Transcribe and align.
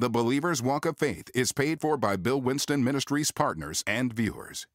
The 0.00 0.08
Believer's 0.08 0.62
Walk 0.62 0.86
of 0.86 0.96
Faith 0.96 1.28
is 1.34 1.50
paid 1.50 1.80
for 1.80 1.96
by 1.96 2.14
Bill 2.14 2.40
Winston 2.40 2.84
Ministries 2.84 3.32
partners 3.32 3.82
and 3.84 4.12
viewers. 4.12 4.68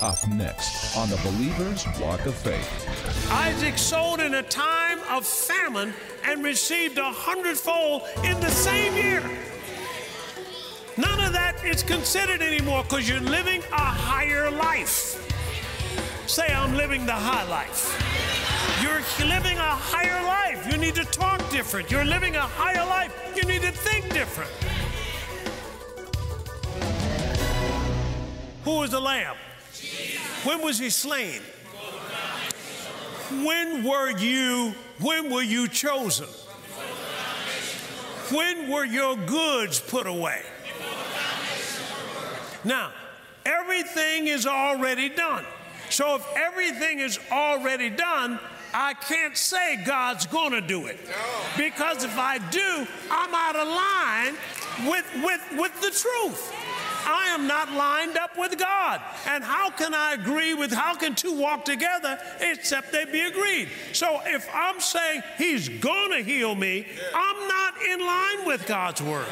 Up 0.00 0.26
next 0.26 0.96
on 0.96 1.10
the 1.10 1.20
Believer's 1.22 1.84
Walk 2.00 2.24
of 2.24 2.34
Faith. 2.34 3.30
Isaac 3.30 3.76
sold 3.76 4.20
in 4.20 4.36
a 4.36 4.42
time 4.42 5.00
of 5.10 5.26
famine 5.26 5.92
and 6.24 6.42
received 6.42 6.96
a 6.96 7.12
hundredfold 7.12 8.04
in 8.24 8.40
the 8.40 8.48
same 8.48 8.94
year. 8.94 9.20
None 10.96 11.22
of 11.22 11.34
that 11.34 11.62
is 11.62 11.82
considered 11.82 12.40
anymore 12.40 12.84
because 12.84 13.06
you're 13.06 13.20
living 13.20 13.60
a 13.70 13.84
higher 13.84 14.50
life. 14.50 15.20
Say, 16.26 16.46
I'm 16.46 16.74
living 16.74 17.04
the 17.04 17.12
high 17.12 17.46
life. 17.50 17.99
You're 18.90 19.28
living 19.28 19.56
a 19.56 19.62
higher 19.62 20.20
life. 20.24 20.66
You 20.68 20.76
need 20.76 20.96
to 20.96 21.04
talk 21.04 21.38
different. 21.48 21.92
You're 21.92 22.04
living 22.04 22.34
a 22.34 22.40
higher 22.40 22.84
life. 22.84 23.14
You 23.36 23.44
need 23.44 23.62
to 23.62 23.70
think 23.70 24.12
different. 24.12 24.50
Who 28.64 28.80
was 28.80 28.90
the 28.90 28.98
lamb? 28.98 29.36
When 30.42 30.60
was 30.62 30.80
he 30.80 30.90
slain? 30.90 31.40
When 33.44 33.84
were 33.84 34.10
you 34.18 34.74
when 34.98 35.30
were 35.30 35.42
you 35.42 35.68
chosen? 35.68 36.26
When 38.32 38.68
were 38.68 38.84
your 38.84 39.14
goods 39.14 39.78
put 39.78 40.08
away? 40.08 40.42
Now, 42.64 42.90
everything 43.46 44.26
is 44.26 44.48
already 44.48 45.10
done. 45.10 45.44
So 45.90 46.16
if 46.16 46.26
everything 46.36 46.98
is 46.98 47.20
already 47.30 47.88
done, 47.88 48.40
I 48.72 48.94
can't 48.94 49.36
say 49.36 49.82
God's 49.84 50.26
going 50.26 50.52
to 50.52 50.60
do 50.60 50.86
it. 50.86 50.98
Because 51.56 52.04
if 52.04 52.16
I 52.16 52.38
do, 52.50 52.86
I'm 53.10 53.34
out 53.34 53.56
of 53.56 53.68
line 53.68 54.34
with, 54.90 55.06
with, 55.24 55.40
with 55.58 55.80
the 55.80 55.90
truth. 55.90 56.54
I 57.06 57.28
am 57.28 57.46
not 57.46 57.72
lined 57.72 58.16
up 58.16 58.38
with 58.38 58.58
God. 58.58 59.00
And 59.26 59.42
how 59.42 59.70
can 59.70 59.94
I 59.94 60.14
agree 60.14 60.54
with, 60.54 60.72
how 60.72 60.94
can 60.94 61.14
two 61.14 61.38
walk 61.38 61.64
together 61.64 62.18
except 62.40 62.92
they 62.92 63.04
be 63.04 63.22
agreed? 63.22 63.68
So 63.92 64.20
if 64.26 64.48
I'm 64.54 64.80
saying 64.80 65.22
He's 65.38 65.68
going 65.68 66.12
to 66.12 66.22
heal 66.22 66.54
me, 66.54 66.86
I'm 67.14 67.48
not 67.48 67.74
in 67.90 68.00
line 68.00 68.46
with 68.46 68.66
God's 68.66 69.02
word. 69.02 69.26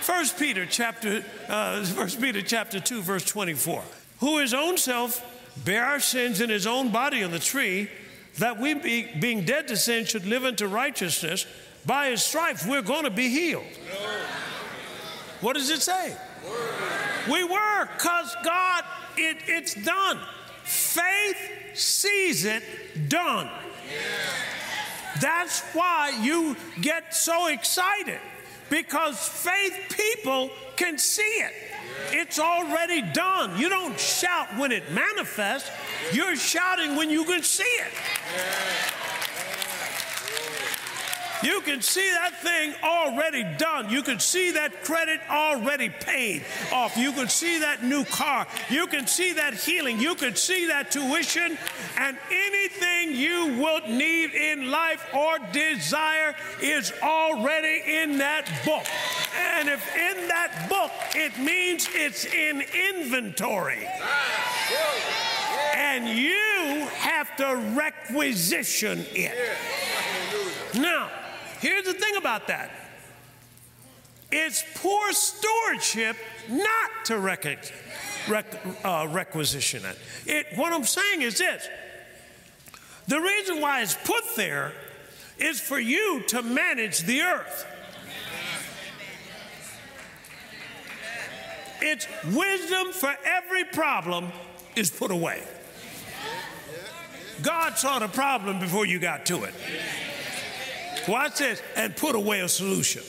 First 0.00 0.38
Peter 0.38 0.66
chapter, 0.66 1.24
uh, 1.48 1.84
First 1.84 2.20
Peter 2.20 2.42
chapter 2.42 2.80
2, 2.80 3.02
verse 3.02 3.24
24. 3.24 3.82
Who 4.20 4.38
his 4.38 4.54
own 4.54 4.78
self 4.78 5.24
bear 5.64 5.84
our 5.84 6.00
sins 6.00 6.40
in 6.40 6.50
his 6.50 6.66
own 6.66 6.90
body 6.90 7.22
on 7.22 7.30
the 7.30 7.38
tree, 7.38 7.88
that 8.38 8.58
we, 8.58 8.74
be, 8.74 9.08
being 9.20 9.44
dead 9.44 9.68
to 9.68 9.76
sin, 9.76 10.04
should 10.04 10.26
live 10.26 10.44
unto 10.44 10.66
righteousness. 10.66 11.46
By 11.84 12.10
his 12.10 12.22
stripes, 12.22 12.66
we're 12.66 12.82
going 12.82 13.04
to 13.04 13.10
be 13.10 13.28
healed. 13.28 13.64
What 15.40 15.54
does 15.54 15.70
it 15.70 15.82
say? 15.82 16.16
We 17.30 17.44
were, 17.44 17.88
because 17.96 18.36
God, 18.44 18.84
it, 19.16 19.38
it's 19.46 19.74
done. 19.74 20.18
Faith 20.62 21.36
sees 21.74 22.44
it 22.44 22.62
done. 23.08 23.48
That's 25.20 25.60
why 25.72 26.18
you 26.22 26.56
get 26.80 27.14
so 27.14 27.48
excited 27.48 28.20
because 28.72 29.28
faith 29.28 29.94
people 29.94 30.48
can 30.76 30.96
see 30.96 31.22
it. 31.22 31.52
It's 32.10 32.38
already 32.38 33.02
done. 33.12 33.58
You 33.58 33.68
don't 33.68 34.00
shout 34.00 34.48
when 34.56 34.72
it 34.72 34.90
manifests, 34.90 35.70
you're 36.14 36.36
shouting 36.36 36.96
when 36.96 37.10
you 37.10 37.24
can 37.24 37.42
see 37.42 37.64
it. 37.64 37.92
You 41.42 41.60
can 41.62 41.80
see 41.82 42.08
that 42.10 42.40
thing 42.40 42.74
already 42.84 43.44
done. 43.58 43.90
You 43.90 44.02
can 44.02 44.20
see 44.20 44.52
that 44.52 44.84
credit 44.84 45.20
already 45.28 45.88
paid 45.88 46.44
off. 46.72 46.96
You 46.96 47.12
can 47.12 47.28
see 47.28 47.58
that 47.58 47.82
new 47.82 48.04
car. 48.04 48.46
You 48.68 48.86
can 48.86 49.06
see 49.06 49.32
that 49.34 49.54
healing. 49.54 49.98
You 49.98 50.14
can 50.14 50.36
see 50.36 50.66
that 50.66 50.90
tuition. 50.90 51.58
And 51.98 52.16
anything 52.30 53.14
you 53.14 53.60
would 53.60 53.84
need 53.84 54.34
in 54.34 54.70
life 54.70 55.04
or 55.14 55.38
desire 55.52 56.34
is 56.60 56.92
already 57.02 57.82
in 57.86 58.18
that 58.18 58.46
book. 58.64 58.86
And 59.36 59.68
if 59.68 59.96
in 59.96 60.28
that 60.28 60.66
book, 60.68 60.92
it 61.14 61.36
means 61.38 61.88
it's 61.92 62.24
in 62.24 62.62
inventory. 62.94 63.88
And 65.74 66.08
you 66.08 66.86
have 66.94 67.34
to 67.36 67.56
requisition 67.74 69.04
it. 69.12 69.36
Now, 70.74 71.10
Here's 71.62 71.84
the 71.84 71.94
thing 71.94 72.16
about 72.16 72.48
that 72.48 72.72
it's 74.32 74.64
poor 74.74 75.12
stewardship 75.12 76.16
not 76.50 76.90
to 77.04 77.18
rec- 77.18 77.72
rec- 78.28 78.66
uh, 78.84 79.06
requisition 79.08 79.84
it. 79.84 79.96
it. 80.26 80.46
What 80.56 80.72
I'm 80.72 80.82
saying 80.82 81.22
is 81.22 81.38
this 81.38 81.68
the 83.06 83.20
reason 83.20 83.60
why 83.60 83.82
it's 83.82 83.94
put 83.94 84.24
there 84.34 84.72
is 85.38 85.60
for 85.60 85.78
you 85.78 86.24
to 86.28 86.42
manage 86.42 87.00
the 87.02 87.20
earth. 87.20 87.66
It's 91.80 92.08
wisdom 92.34 92.92
for 92.92 93.14
every 93.24 93.64
problem 93.64 94.32
is 94.74 94.90
put 94.90 95.12
away. 95.12 95.42
God 97.40 97.78
saw 97.78 98.00
the 98.00 98.08
problem 98.08 98.58
before 98.58 98.84
you 98.84 98.98
got 98.98 99.26
to 99.26 99.44
it. 99.44 99.54
Watch 101.08 101.38
this 101.38 101.62
and 101.76 101.96
put 101.96 102.14
away 102.14 102.40
a 102.40 102.48
solution. 102.48 103.02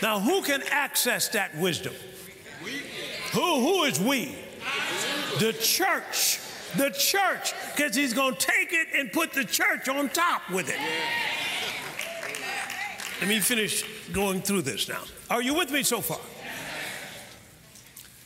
Now, 0.00 0.20
who 0.20 0.42
can 0.42 0.62
access 0.70 1.28
that 1.30 1.56
wisdom? 1.56 1.94
Who, 3.32 3.60
who 3.60 3.84
is 3.84 3.98
we? 4.00 4.36
The 5.38 5.52
church. 5.52 6.40
The 6.76 6.90
church, 6.90 7.54
because 7.74 7.96
he's 7.96 8.12
going 8.12 8.34
to 8.34 8.46
take 8.46 8.72
it 8.72 8.88
and 8.94 9.10
put 9.10 9.32
the 9.32 9.44
church 9.44 9.88
on 9.88 10.10
top 10.10 10.50
with 10.50 10.68
it. 10.68 10.76
Let 13.20 13.28
me 13.28 13.40
finish 13.40 13.84
going 14.12 14.42
through 14.42 14.62
this 14.62 14.86
now. 14.86 15.00
Are 15.30 15.42
you 15.42 15.54
with 15.54 15.70
me 15.70 15.82
so 15.82 16.02
far? 16.02 16.20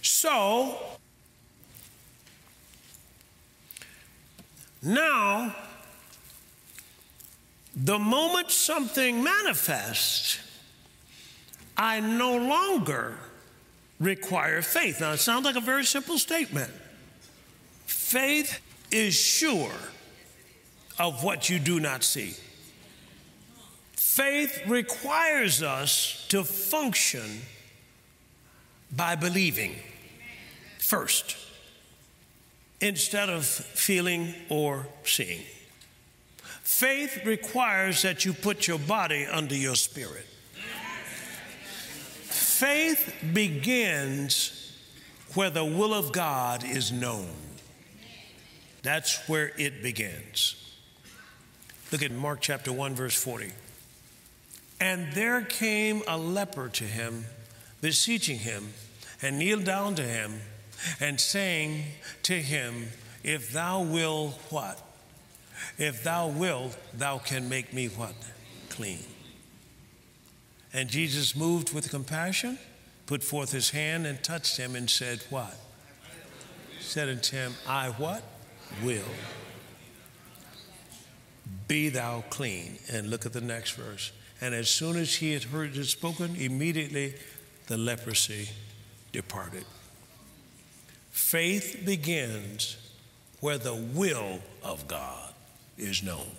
So, 0.03 0.77
now, 4.83 5.55
the 7.75 7.99
moment 7.99 8.51
something 8.51 9.23
manifests, 9.23 10.39
I 11.77 12.01
no 12.01 12.37
longer 12.37 13.17
require 13.99 14.63
faith. 14.63 15.01
Now, 15.01 15.13
it 15.13 15.19
sounds 15.19 15.45
like 15.45 15.57
a 15.57 15.61
very 15.61 15.85
simple 15.85 16.19
statement. 16.19 16.71
Faith 17.87 18.61
is 18.91 19.15
sure 19.15 19.73
of 20.99 21.25
what 21.25 21.49
you 21.49 21.59
do 21.59 21.81
not 21.81 22.05
see. 22.05 22.35
Faith 23.93 24.61
requires 24.67 25.63
us 25.63 26.27
to 26.29 26.45
function 26.45 27.41
by 28.95 29.17
believing 29.17 29.75
first, 30.79 31.37
instead 32.83 33.31
of 33.31 33.47
feeling 33.47 34.35
or 34.51 34.87
seeing. 35.05 35.41
Faith 36.73 37.25
requires 37.27 38.01
that 38.03 38.25
you 38.25 38.33
put 38.33 38.67
your 38.67 38.79
body 38.79 39.27
under 39.27 39.55
your 39.55 39.77
spirit. 39.77 40.27
Faith 42.25 43.15
begins 43.33 44.73
where 45.35 45.51
the 45.51 45.65
will 45.65 45.93
of 45.93 46.13
God 46.13 46.65
is 46.65 46.91
known. 46.91 47.29
That's 48.83 49.29
where 49.29 49.53
it 49.59 49.83
begins. 49.83 50.57
Look 51.93 52.03
at 52.03 52.11
Mark 52.11 52.41
chapter 52.41 52.73
1, 52.73 52.95
verse 52.95 53.23
40. 53.23 53.53
And 54.81 55.13
there 55.13 55.43
came 55.43 56.03
a 56.09 56.17
leper 56.17 56.69
to 56.71 56.85
him, 56.85 57.27
beseeching 57.81 58.39
him, 58.39 58.73
and 59.21 59.39
kneeled 59.39 59.65
down 59.65 59.95
to 59.97 60.03
him, 60.03 60.41
and 60.99 61.21
saying 61.21 61.85
to 62.25 62.35
him, 62.35 62.89
If 63.23 63.53
thou 63.53 63.83
wilt 63.83 64.41
what? 64.49 64.81
If 65.79 66.03
thou 66.03 66.29
wilt, 66.29 66.77
thou 66.95 67.19
can 67.19 67.49
make 67.49 67.73
me 67.73 67.89
what? 67.89 68.15
Clean. 68.69 69.01
And 70.73 70.89
Jesus, 70.89 71.37
moved 71.37 71.75
with 71.75 71.91
compassion, 71.91 72.59
put 73.07 73.23
forth 73.23 73.53
his 73.53 73.71
hand 73.71 74.07
and 74.07 74.23
touched 74.23 74.57
him 74.57 74.75
and 74.75 74.89
said, 74.89 75.23
What? 75.29 75.55
Said 76.81 77.09
unto 77.09 77.37
him, 77.37 77.55
I 77.67 77.91
what? 77.91 78.23
Will. 78.83 79.03
Be 81.69 81.89
thou 81.91 82.25
clean. 82.31 82.79
And 82.91 83.11
look 83.11 83.27
at 83.27 83.33
the 83.33 83.41
next 83.41 83.73
verse. 83.73 84.13
And 84.41 84.55
as 84.55 84.69
soon 84.69 84.97
as 84.97 85.17
he 85.17 85.33
had 85.33 85.45
heard 85.45 85.77
it 85.77 85.85
spoken, 85.85 86.37
immediately 86.37 87.15
the 87.67 87.77
leprosy 87.77 88.49
departed. 89.13 89.65
Faith 91.11 91.83
begins 91.85 92.77
where 93.41 93.59
the 93.59 93.75
will 93.75 94.41
of 94.63 94.89
God 94.89 95.32
is 95.77 96.03
known. 96.03 96.31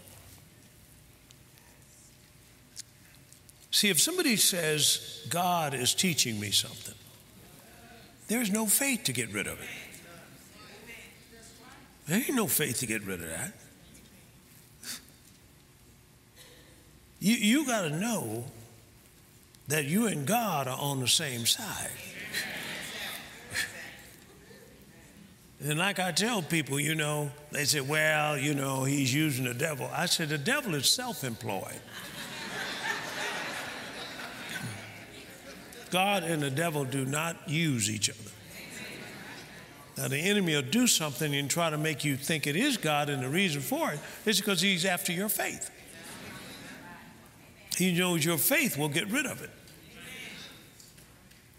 See, 3.71 3.89
if 3.89 3.99
somebody 3.99 4.35
says, 4.35 5.25
God 5.29 5.73
is 5.73 5.93
teaching 5.93 6.39
me 6.39 6.51
something, 6.51 6.93
there's 8.27 8.51
no 8.51 8.67
faith 8.67 9.05
to 9.05 9.13
get 9.13 9.33
rid 9.33 9.47
of 9.47 9.59
it. 9.59 9.67
There 12.07 12.17
ain't 12.17 12.35
no 12.35 12.47
faith 12.47 12.79
to 12.79 12.85
get 12.85 13.03
rid 13.03 13.21
of 13.21 13.29
that. 13.29 13.53
You, 17.19 17.35
you 17.35 17.65
got 17.65 17.81
to 17.83 17.89
know 17.89 18.45
that 19.69 19.85
you 19.85 20.07
and 20.07 20.27
God 20.27 20.67
are 20.67 20.77
on 20.77 20.99
the 20.99 21.07
same 21.07 21.45
side. 21.45 21.89
And 25.63 25.79
like 25.79 25.97
I 25.97 26.11
tell 26.11 26.41
people, 26.41 26.77
you 26.77 26.93
know, 26.93 27.31
they 27.51 27.63
say, 27.63 27.79
well, 27.79 28.37
you 28.37 28.53
know, 28.53 28.83
he's 28.83 29.13
using 29.13 29.45
the 29.45 29.53
devil. 29.53 29.89
I 29.93 30.07
said, 30.07 30.27
the 30.27 30.37
devil 30.37 30.75
is 30.75 30.89
self 30.89 31.23
employed. 31.23 31.79
God 35.89 36.23
and 36.23 36.41
the 36.41 36.49
devil 36.49 36.83
do 36.83 37.05
not 37.05 37.47
use 37.47 37.89
each 37.89 38.09
other. 38.09 38.19
Now, 39.95 40.07
the 40.07 40.17
enemy 40.17 40.55
will 40.55 40.63
do 40.63 40.87
something 40.87 41.33
and 41.35 41.49
try 41.49 41.69
to 41.69 41.77
make 41.77 42.03
you 42.03 42.17
think 42.17 42.47
it 42.47 42.55
is 42.55 42.77
God, 42.77 43.09
and 43.09 43.21
the 43.21 43.29
reason 43.29 43.61
for 43.61 43.91
it 43.91 43.99
is 44.25 44.39
because 44.39 44.59
he's 44.59 44.85
after 44.85 45.11
your 45.11 45.29
faith. 45.29 45.69
He 47.77 47.93
knows 47.93 48.25
your 48.25 48.39
faith 48.39 48.75
will 48.75 48.89
get 48.89 49.07
rid 49.09 49.27
of 49.27 49.43
it. 49.43 49.51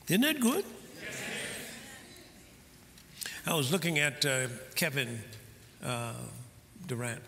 Isn't 0.09 0.23
that 0.23 0.41
good? 0.41 0.65
I 3.47 3.53
was 3.53 3.71
looking 3.71 3.99
at 3.99 4.25
uh, 4.25 4.47
Kevin 4.75 5.21
uh, 5.85 6.15
Durant 6.87 7.21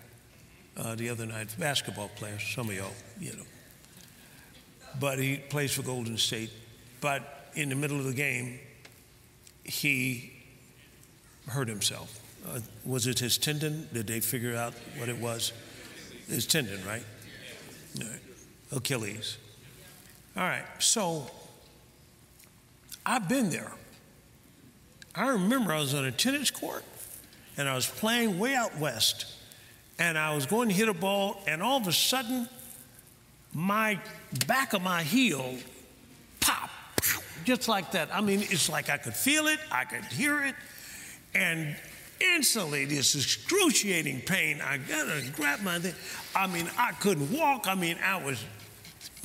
uh, 0.74 0.94
the 0.94 1.10
other 1.10 1.26
night, 1.26 1.54
basketball 1.58 2.08
player, 2.16 2.38
some 2.38 2.70
of 2.70 2.74
y'all, 2.74 2.94
you 3.20 3.32
know. 3.32 3.42
But 4.98 5.18
he 5.18 5.36
plays 5.36 5.74
for 5.74 5.82
Golden 5.82 6.16
State. 6.16 6.50
But 7.02 7.50
in 7.54 7.68
the 7.68 7.74
middle 7.74 7.98
of 7.98 8.04
the 8.04 8.14
game, 8.14 8.58
he 9.62 10.32
hurt 11.48 11.68
himself. 11.68 12.18
Uh, 12.48 12.60
was 12.86 13.06
it 13.06 13.18
his 13.18 13.36
tendon? 13.36 13.86
Did 13.92 14.06
they 14.06 14.20
figure 14.20 14.56
out 14.56 14.72
what 14.96 15.10
it 15.10 15.18
was? 15.18 15.52
His 16.28 16.46
tendon, 16.46 16.80
right? 16.86 17.04
right. 17.98 18.20
Achilles. 18.72 19.36
All 20.34 20.44
right, 20.44 20.64
so 20.78 21.30
I've 23.04 23.28
been 23.28 23.50
there. 23.50 23.72
I 25.16 25.28
remember 25.28 25.72
I 25.72 25.80
was 25.80 25.94
on 25.94 26.04
a 26.04 26.12
tennis 26.12 26.50
court 26.50 26.84
and 27.56 27.68
I 27.68 27.74
was 27.74 27.86
playing 27.86 28.38
way 28.38 28.54
out 28.54 28.78
west 28.78 29.26
and 29.98 30.18
I 30.18 30.34
was 30.34 30.46
going 30.46 30.68
to 30.68 30.74
hit 30.74 30.88
a 30.88 30.94
ball 30.94 31.40
and 31.46 31.62
all 31.62 31.78
of 31.78 31.86
a 31.86 31.92
sudden 31.92 32.48
my 33.54 33.98
back 34.46 34.74
of 34.74 34.82
my 34.82 35.02
heel 35.02 35.56
pop 36.40 36.70
just 37.46 37.68
like 37.68 37.92
that. 37.92 38.08
I 38.12 38.20
mean, 38.20 38.40
it's 38.42 38.68
like 38.68 38.90
I 38.90 38.98
could 38.98 39.14
feel 39.14 39.46
it, 39.46 39.58
I 39.70 39.84
could 39.84 40.04
hear 40.04 40.44
it, 40.44 40.54
and 41.34 41.76
instantly 42.20 42.84
this 42.84 43.14
excruciating 43.14 44.22
pain. 44.22 44.60
I 44.60 44.78
got 44.78 45.04
to 45.04 45.30
grab 45.32 45.60
my 45.62 45.78
thing. 45.78 45.94
I 46.34 46.46
mean, 46.46 46.68
I 46.76 46.92
couldn't 46.92 47.32
walk. 47.32 47.66
I 47.66 47.74
mean, 47.74 47.96
I 48.04 48.22
was, 48.22 48.44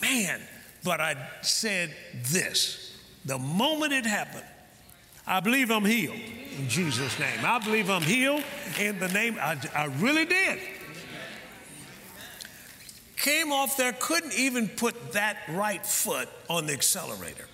man. 0.02 0.40
But 0.84 1.02
I 1.02 1.16
said 1.42 1.94
this 2.32 2.98
the 3.26 3.38
moment 3.38 3.94
it 3.94 4.06
happened, 4.06 4.46
I 5.28 5.40
believe 5.40 5.72
I'm 5.72 5.86
healed 5.86 6.20
in 6.58 6.68
Jesus' 6.68 7.18
name. 7.20 7.40
I 7.44 7.60
believe 7.60 7.90
I'm 7.90 8.02
healed 8.02 8.44
in 8.80 9.00
the 9.00 9.08
name, 9.10 9.38
I, 9.40 9.58
I 9.76 9.86
really 9.86 10.26
did. 10.26 10.60
Came 13.18 13.52
off 13.52 13.78
there, 13.78 13.94
couldn't 13.94 14.34
even 14.34 14.68
put 14.68 15.14
that 15.14 15.38
right 15.50 15.86
foot 15.86 16.28
on 16.50 16.66
the 16.66 16.74
accelerator. 16.74 17.48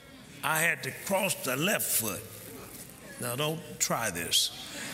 I 0.44 0.60
had 0.60 0.84
to 0.84 0.92
cross 1.06 1.36
the 1.36 1.58
left 1.58 1.86
foot. 1.86 2.22
Now, 3.20 3.36
don't 3.36 3.60
try 3.80 4.10
this, 4.12 4.52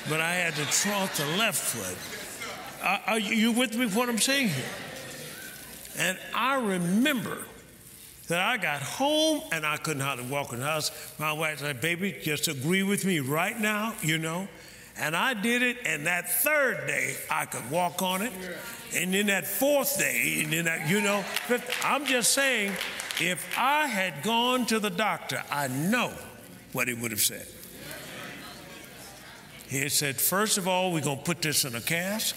but 0.10 0.20
I 0.20 0.34
had 0.34 0.56
to 0.56 0.64
cross 0.64 1.18
the 1.18 1.26
left 1.38 1.60
foot. 1.60 2.84
Uh, 2.84 3.00
are 3.06 3.20
you 3.20 3.52
with 3.52 3.76
me 3.76 3.86
what 3.86 4.10
I'm 4.10 4.18
saying 4.18 4.50
here? 4.50 4.66
And 5.98 6.18
I 6.34 6.56
remember 6.56 7.38
that 8.28 8.40
I 8.40 8.58
got 8.58 8.82
home 8.82 9.42
and 9.52 9.66
I 9.66 9.78
couldn't 9.78 10.02
hardly 10.02 10.26
walk 10.26 10.54
in 10.54 10.60
the 10.60 10.66
house. 10.66 10.92
My 11.20 11.34
wife 11.34 11.60
said, 11.60 11.82
Baby, 11.82 12.16
just 12.22 12.48
agree 12.48 12.84
with 12.84 13.06
me 13.06 13.20
right 13.20 13.60
now, 13.60 13.96
you 14.02 14.18
know. 14.18 14.48
And 14.98 15.16
I 15.16 15.34
did 15.34 15.64
it, 15.64 15.78
and 15.86 16.06
that 16.06 16.30
third 16.30 16.86
day 16.86 17.16
I 17.30 17.46
could 17.46 17.70
walk 17.72 18.04
on 18.04 18.22
it. 18.22 18.32
And 18.96 19.12
then 19.12 19.26
that 19.26 19.48
fourth 19.48 19.98
day, 19.98 20.42
and 20.44 20.54
then 20.54 20.66
that, 20.66 20.88
you 20.88 21.02
know, 21.02 21.22
fifth, 21.48 21.82
I'm 21.84 22.06
just 22.06 22.32
saying, 22.32 22.74
if 23.20 23.58
I 23.58 23.88
had 23.88 24.22
gone 24.24 24.68
to 24.68 24.80
the 24.80 24.92
doctor, 24.92 25.44
I 25.50 25.68
know 25.68 26.14
what 26.74 26.88
he 26.88 26.94
would 26.94 27.10
have 27.10 27.22
said. 27.22 27.48
He 29.68 29.90
said, 29.90 30.18
first 30.18 30.60
of 30.60 30.68
all, 30.68 30.94
we're 30.94 31.02
going 31.02 31.18
to 31.18 31.24
put 31.24 31.42
this 31.42 31.66
in 31.66 31.74
a 31.74 31.82
cast 31.82 32.36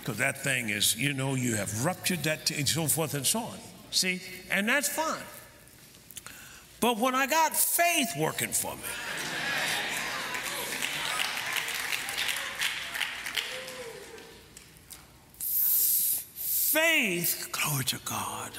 because 0.00 0.18
that 0.18 0.42
thing 0.42 0.70
is, 0.70 0.96
you 0.96 1.12
know, 1.12 1.36
you 1.36 1.54
have 1.54 1.84
ruptured 1.84 2.24
that, 2.24 2.46
t- 2.46 2.56
and 2.56 2.68
so 2.68 2.86
forth 2.86 3.14
and 3.14 3.24
so 3.24 3.38
on. 3.38 3.58
See? 3.94 4.20
And 4.50 4.68
that's 4.68 4.88
fine. 4.88 5.22
But 6.80 6.98
when 6.98 7.14
I 7.14 7.26
got 7.26 7.56
faith 7.56 8.10
working 8.18 8.50
for 8.50 8.74
me, 8.74 8.82
faith, 16.74 17.48
glory 17.52 17.84
to 17.84 17.98
God. 18.04 18.50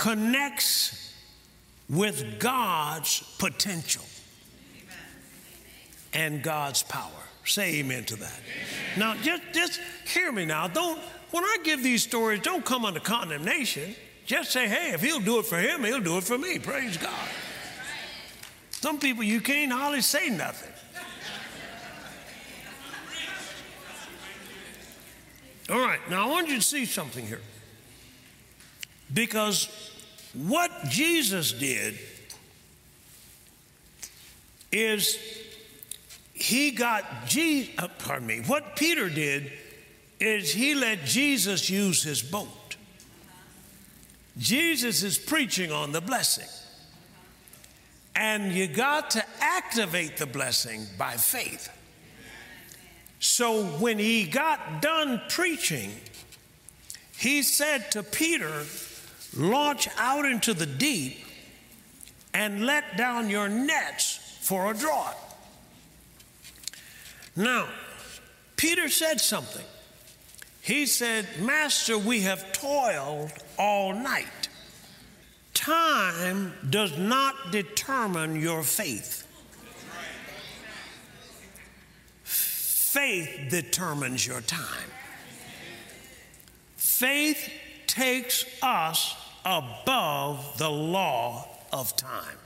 connects 0.00 1.14
with 1.90 2.40
God's 2.40 3.22
potential 3.38 4.04
and 6.14 6.42
God's 6.42 6.82
power. 6.82 7.29
Say 7.50 7.80
amen 7.80 8.04
to 8.04 8.16
that. 8.16 8.40
Now, 8.96 9.16
just, 9.16 9.42
just 9.52 9.80
hear 10.06 10.30
me 10.30 10.44
now. 10.44 10.68
Don't, 10.68 11.00
when 11.32 11.42
I 11.42 11.58
give 11.64 11.82
these 11.82 12.04
stories, 12.04 12.38
don't 12.42 12.64
come 12.64 12.84
under 12.84 13.00
condemnation. 13.00 13.96
Just 14.24 14.52
say, 14.52 14.68
hey, 14.68 14.92
if 14.92 15.00
he'll 15.00 15.18
do 15.18 15.40
it 15.40 15.46
for 15.46 15.58
him, 15.58 15.82
he'll 15.82 15.98
do 15.98 16.16
it 16.18 16.22
for 16.22 16.38
me. 16.38 16.60
Praise 16.60 16.96
God. 16.96 17.28
Some 18.70 19.00
people, 19.00 19.24
you 19.24 19.40
can't 19.40 19.72
hardly 19.72 20.00
say 20.00 20.30
nothing. 20.30 20.72
All 25.70 25.80
right, 25.80 25.98
now 26.08 26.28
I 26.28 26.30
want 26.30 26.48
you 26.48 26.54
to 26.54 26.62
see 26.62 26.84
something 26.84 27.26
here. 27.26 27.40
Because 29.12 29.68
what 30.34 30.70
Jesus 30.88 31.52
did 31.52 31.98
is 34.70 35.18
he 36.40 36.70
got 36.70 37.26
Jesus, 37.26 37.72
uh, 37.78 37.88
pardon 37.98 38.26
me, 38.26 38.40
what 38.40 38.74
Peter 38.74 39.08
did 39.08 39.52
is 40.18 40.52
he 40.52 40.74
let 40.74 41.04
Jesus 41.04 41.68
use 41.68 42.02
his 42.02 42.22
boat. 42.22 42.76
Jesus 44.38 45.02
is 45.02 45.18
preaching 45.18 45.70
on 45.70 45.92
the 45.92 46.00
blessing. 46.00 46.48
And 48.16 48.52
you 48.52 48.66
got 48.66 49.10
to 49.10 49.24
activate 49.40 50.16
the 50.16 50.26
blessing 50.26 50.86
by 50.98 51.12
faith. 51.12 51.68
So 53.18 53.64
when 53.64 53.98
he 53.98 54.24
got 54.24 54.80
done 54.80 55.20
preaching, 55.28 55.92
he 57.16 57.42
said 57.42 57.90
to 57.92 58.02
Peter, 58.02 58.64
Launch 59.36 59.88
out 59.96 60.24
into 60.24 60.54
the 60.54 60.66
deep 60.66 61.18
and 62.34 62.66
let 62.66 62.96
down 62.96 63.28
your 63.30 63.48
nets 63.48 64.38
for 64.40 64.70
a 64.70 64.74
draught. 64.74 65.29
Now, 67.40 67.68
Peter 68.56 68.90
said 68.90 69.18
something. 69.18 69.64
He 70.60 70.84
said, 70.84 71.26
Master, 71.40 71.96
we 71.96 72.20
have 72.20 72.52
toiled 72.52 73.32
all 73.58 73.94
night. 73.94 74.50
Time 75.54 76.52
does 76.68 76.98
not 76.98 77.50
determine 77.50 78.38
your 78.38 78.62
faith. 78.62 79.26
Faith 82.24 83.46
determines 83.48 84.26
your 84.26 84.42
time. 84.42 84.90
Faith 86.76 87.50
takes 87.86 88.44
us 88.62 89.16
above 89.46 90.58
the 90.58 90.68
law 90.68 91.48
of 91.72 91.96
time. 91.96 92.36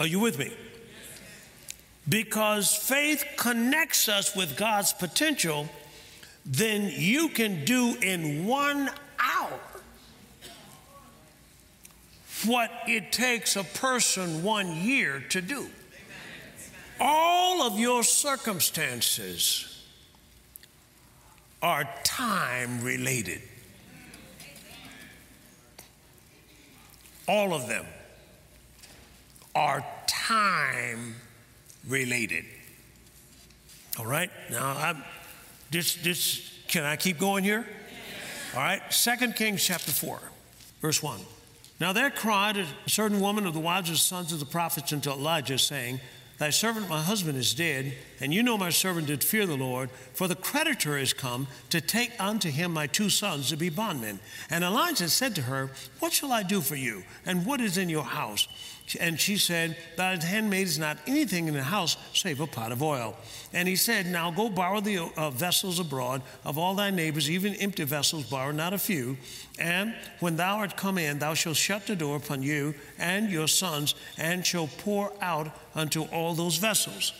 Are 0.00 0.06
you 0.06 0.18
with 0.18 0.40
me? 0.40 0.52
Because 2.08 2.74
faith 2.74 3.24
connects 3.36 4.08
us 4.08 4.34
with 4.34 4.56
God's 4.56 4.92
potential, 4.92 5.68
then 6.46 6.90
you 6.94 7.28
can 7.28 7.64
do 7.64 7.96
in 8.00 8.46
one 8.46 8.90
hour 9.18 9.60
what 12.46 12.70
it 12.86 13.12
takes 13.12 13.56
a 13.56 13.64
person 13.64 14.42
one 14.42 14.74
year 14.76 15.22
to 15.30 15.42
do. 15.42 15.68
All 17.00 17.62
of 17.62 17.78
your 17.78 18.02
circumstances 18.02 19.84
are 21.60 21.88
time 22.04 22.82
related. 22.82 23.42
All 27.26 27.52
of 27.52 27.68
them 27.68 27.84
are 29.54 29.84
time 30.06 31.16
related. 31.86 32.44
All 33.98 34.06
right? 34.06 34.30
Now, 34.50 34.76
I'm, 34.76 35.04
this, 35.70 35.96
this, 35.96 36.52
can 36.68 36.84
I 36.84 36.96
keep 36.96 37.18
going 37.18 37.44
here? 37.44 37.66
All 38.54 38.60
right? 38.60 38.80
Second 38.92 39.36
Kings 39.36 39.64
chapter 39.64 39.90
4, 39.90 40.20
verse 40.80 41.02
1. 41.02 41.20
Now 41.80 41.92
there 41.92 42.10
cried 42.10 42.56
a 42.56 42.66
certain 42.86 43.20
woman 43.20 43.46
of 43.46 43.54
the 43.54 43.60
wives 43.60 43.88
of 43.88 43.96
the 43.96 44.00
sons 44.00 44.32
of 44.32 44.40
the 44.40 44.46
prophets 44.46 44.92
unto 44.92 45.10
Elijah, 45.10 45.58
saying, 45.58 46.00
Thy 46.38 46.50
servant, 46.50 46.88
my 46.88 47.00
husband, 47.00 47.36
is 47.36 47.52
dead, 47.52 47.94
and 48.20 48.32
you 48.32 48.44
know 48.44 48.56
my 48.56 48.70
servant 48.70 49.08
did 49.08 49.24
fear 49.24 49.44
the 49.44 49.56
Lord, 49.56 49.90
for 50.14 50.28
the 50.28 50.36
creditor 50.36 50.96
is 50.96 51.12
come 51.12 51.48
to 51.70 51.80
take 51.80 52.12
unto 52.20 52.48
him 52.48 52.72
my 52.72 52.86
two 52.86 53.10
sons 53.10 53.48
to 53.48 53.56
be 53.56 53.70
bondmen. 53.70 54.20
And 54.48 54.62
Elijah 54.62 55.08
said 55.08 55.34
to 55.34 55.42
her, 55.42 55.70
What 55.98 56.12
shall 56.12 56.32
I 56.32 56.44
do 56.44 56.60
for 56.60 56.76
you? 56.76 57.02
And 57.26 57.44
what 57.44 57.60
is 57.60 57.76
in 57.76 57.88
your 57.88 58.04
house? 58.04 58.46
And 58.96 59.20
she 59.20 59.36
said, 59.36 59.76
Thy 59.96 60.22
handmaid 60.22 60.66
is 60.66 60.78
not 60.78 60.98
anything 61.06 61.48
in 61.48 61.54
the 61.54 61.62
house 61.62 61.96
save 62.14 62.40
a 62.40 62.46
pot 62.46 62.72
of 62.72 62.82
oil. 62.82 63.16
And 63.52 63.68
he 63.68 63.76
said, 63.76 64.06
Now 64.06 64.30
go 64.30 64.48
borrow 64.48 64.80
the 64.80 65.10
uh, 65.16 65.30
vessels 65.30 65.78
abroad 65.78 66.22
of 66.44 66.56
all 66.56 66.74
thy 66.74 66.90
neighbors, 66.90 67.30
even 67.30 67.54
empty 67.56 67.84
vessels, 67.84 68.24
borrow 68.24 68.52
not 68.52 68.72
a 68.72 68.78
few. 68.78 69.16
And 69.58 69.94
when 70.20 70.36
thou 70.36 70.58
art 70.58 70.76
come 70.76 70.98
in, 70.98 71.18
thou 71.18 71.34
shalt 71.34 71.56
shut 71.56 71.86
the 71.86 71.96
door 71.96 72.16
upon 72.16 72.42
you 72.42 72.74
and 72.98 73.30
your 73.30 73.48
sons, 73.48 73.94
and 74.16 74.46
shall 74.46 74.68
pour 74.78 75.12
out 75.20 75.50
unto 75.74 76.02
all 76.04 76.34
those 76.34 76.56
vessels. 76.56 77.12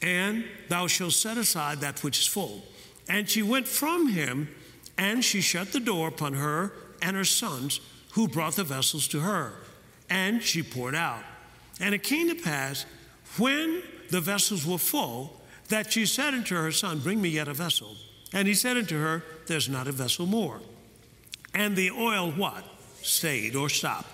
And 0.00 0.44
thou 0.68 0.86
shalt 0.86 1.12
set 1.12 1.38
aside 1.38 1.80
that 1.80 2.02
which 2.02 2.20
is 2.20 2.26
full. 2.26 2.62
And 3.08 3.28
she 3.28 3.42
went 3.42 3.66
from 3.66 4.08
him, 4.08 4.48
and 4.98 5.24
she 5.24 5.40
shut 5.40 5.72
the 5.72 5.80
door 5.80 6.08
upon 6.08 6.34
her 6.34 6.72
and 7.00 7.16
her 7.16 7.24
sons, 7.24 7.80
who 8.12 8.28
brought 8.28 8.56
the 8.56 8.64
vessels 8.64 9.08
to 9.08 9.20
her 9.20 9.54
and 10.12 10.42
she 10.42 10.62
poured 10.62 10.94
out. 10.94 11.24
And 11.80 11.94
it 11.94 12.02
came 12.02 12.28
to 12.28 12.34
pass, 12.34 12.84
when 13.38 13.82
the 14.10 14.20
vessels 14.20 14.66
were 14.66 14.76
full, 14.76 15.40
that 15.68 15.90
she 15.90 16.04
said 16.04 16.34
unto 16.34 16.54
her 16.54 16.70
son, 16.70 16.98
Bring 16.98 17.20
me 17.22 17.30
yet 17.30 17.48
a 17.48 17.54
vessel. 17.54 17.96
And 18.30 18.46
he 18.46 18.52
said 18.52 18.76
unto 18.76 19.00
her, 19.00 19.24
There's 19.46 19.70
not 19.70 19.88
a 19.88 19.92
vessel 19.92 20.26
more. 20.26 20.60
And 21.54 21.76
the 21.76 21.90
oil 21.90 22.30
what? 22.30 22.62
Stayed 23.00 23.56
or 23.56 23.70
stopped. 23.70 24.10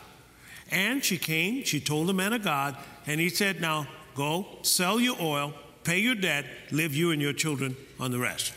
And 0.70 1.04
she 1.04 1.18
came, 1.18 1.64
she 1.64 1.80
told 1.80 2.06
the 2.06 2.14
man 2.14 2.32
of 2.32 2.44
God, 2.44 2.76
and 3.06 3.20
he 3.20 3.28
said, 3.28 3.60
Now 3.60 3.88
go, 4.14 4.46
sell 4.62 5.00
your 5.00 5.20
oil, 5.20 5.52
pay 5.82 5.98
your 5.98 6.14
debt, 6.14 6.44
live 6.70 6.94
you 6.94 7.10
and 7.10 7.20
your 7.20 7.32
children 7.32 7.76
on 7.98 8.12
the 8.12 8.20
rest. 8.20 8.52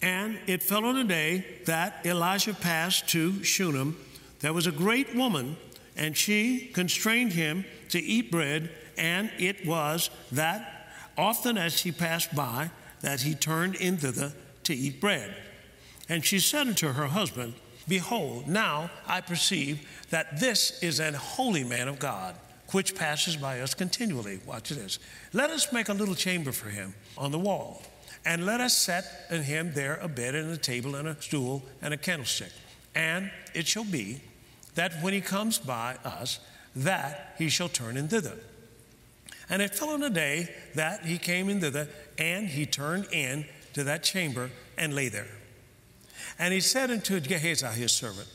And 0.00 0.38
it 0.46 0.62
fell 0.62 0.84
on 0.84 0.96
a 0.96 1.04
day 1.04 1.44
that 1.66 2.06
Elijah 2.06 2.54
passed 2.54 3.08
to 3.08 3.42
Shunem. 3.42 3.96
There 4.40 4.52
was 4.52 4.68
a 4.68 4.72
great 4.72 5.16
woman 5.16 5.56
and 5.96 6.16
she 6.16 6.70
constrained 6.72 7.32
him 7.32 7.64
to 7.90 8.00
eat 8.00 8.30
bread, 8.30 8.70
and 8.96 9.30
it 9.38 9.66
was 9.66 10.10
that 10.32 10.88
often 11.16 11.58
as 11.58 11.80
he 11.80 11.92
passed 11.92 12.34
by, 12.34 12.70
that 13.00 13.20
he 13.20 13.34
turned 13.34 13.74
in 13.74 13.96
thither 13.96 14.32
to 14.64 14.74
eat 14.74 15.00
bread. 15.00 15.34
And 16.08 16.24
she 16.24 16.38
said 16.38 16.66
unto 16.66 16.92
her 16.92 17.06
husband, 17.06 17.54
Behold, 17.88 18.46
now 18.46 18.90
I 19.06 19.20
perceive 19.20 19.86
that 20.10 20.40
this 20.40 20.82
is 20.82 21.00
an 21.00 21.14
holy 21.14 21.64
man 21.64 21.88
of 21.88 21.98
God, 21.98 22.36
which 22.70 22.94
passes 22.94 23.36
by 23.36 23.60
us 23.60 23.74
continually. 23.74 24.40
Watch 24.46 24.70
this. 24.70 24.98
Let 25.32 25.50
us 25.50 25.72
make 25.72 25.88
a 25.88 25.92
little 25.92 26.14
chamber 26.14 26.52
for 26.52 26.68
him 26.68 26.94
on 27.18 27.32
the 27.32 27.38
wall, 27.38 27.82
and 28.24 28.46
let 28.46 28.60
us 28.60 28.76
set 28.76 29.26
in 29.30 29.42
him 29.42 29.72
there 29.74 29.96
a 29.96 30.08
bed 30.08 30.34
and 30.34 30.50
a 30.50 30.56
table 30.56 30.94
and 30.94 31.08
a 31.08 31.20
stool 31.20 31.62
and 31.82 31.92
a 31.92 31.96
candlestick. 31.96 32.52
And 32.94 33.30
it 33.54 33.66
shall 33.66 33.84
be 33.84 34.20
that 34.74 35.02
when 35.02 35.12
he 35.12 35.20
comes 35.20 35.58
by 35.58 35.96
us, 36.04 36.38
that 36.74 37.34
he 37.38 37.48
shall 37.48 37.68
turn 37.68 37.96
in 37.96 38.08
thither. 38.08 38.38
And 39.48 39.60
it 39.60 39.74
fell 39.74 39.90
on 39.90 40.02
a 40.02 40.10
day 40.10 40.48
that 40.74 41.04
he 41.04 41.18
came 41.18 41.48
in 41.48 41.60
thither, 41.60 41.88
and 42.18 42.46
he 42.46 42.64
turned 42.64 43.06
in 43.12 43.44
to 43.74 43.84
that 43.84 44.02
chamber 44.02 44.50
and 44.78 44.94
lay 44.94 45.08
there. 45.08 45.28
And 46.38 46.54
he 46.54 46.60
said 46.60 46.90
unto 46.90 47.20
Gehazi 47.20 47.66
his 47.66 47.92
servant, 47.92 48.28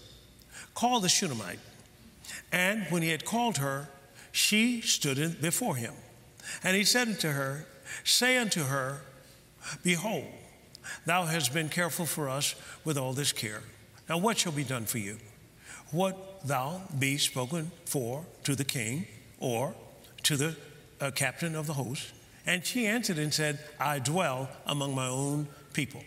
Call 0.75 0.99
the 0.99 1.09
Shunammite. 1.09 1.59
And 2.51 2.83
when 2.89 3.01
he 3.01 3.09
had 3.09 3.25
called 3.25 3.57
her, 3.57 3.89
she 4.31 4.81
stood 4.81 5.41
before 5.41 5.75
him. 5.75 5.93
And 6.63 6.75
he 6.75 6.83
said 6.83 7.07
unto 7.07 7.29
her, 7.29 7.65
Say 8.03 8.37
unto 8.37 8.63
her, 8.63 9.01
Behold, 9.83 10.25
thou 11.05 11.25
hast 11.25 11.53
been 11.53 11.69
careful 11.69 12.05
for 12.05 12.29
us 12.29 12.55
with 12.85 12.97
all 12.97 13.13
this 13.13 13.31
care. 13.31 13.63
Now 14.07 14.17
what 14.17 14.37
shall 14.37 14.51
be 14.51 14.63
done 14.63 14.85
for 14.85 14.99
you? 14.99 15.17
What 15.91 16.45
thou 16.45 16.81
be 16.97 17.17
spoken 17.17 17.71
for 17.85 18.25
to 18.43 18.55
the 18.55 18.63
king 18.63 19.07
or 19.39 19.73
to 20.23 20.37
the 20.37 20.55
uh, 20.99 21.11
captain 21.11 21.55
of 21.55 21.67
the 21.67 21.73
host? 21.73 22.11
And 22.45 22.65
she 22.65 22.87
answered 22.87 23.19
and 23.19 23.33
said, 23.33 23.59
I 23.79 23.99
dwell 23.99 24.49
among 24.65 24.95
my 24.95 25.07
own 25.07 25.47
people. 25.73 26.01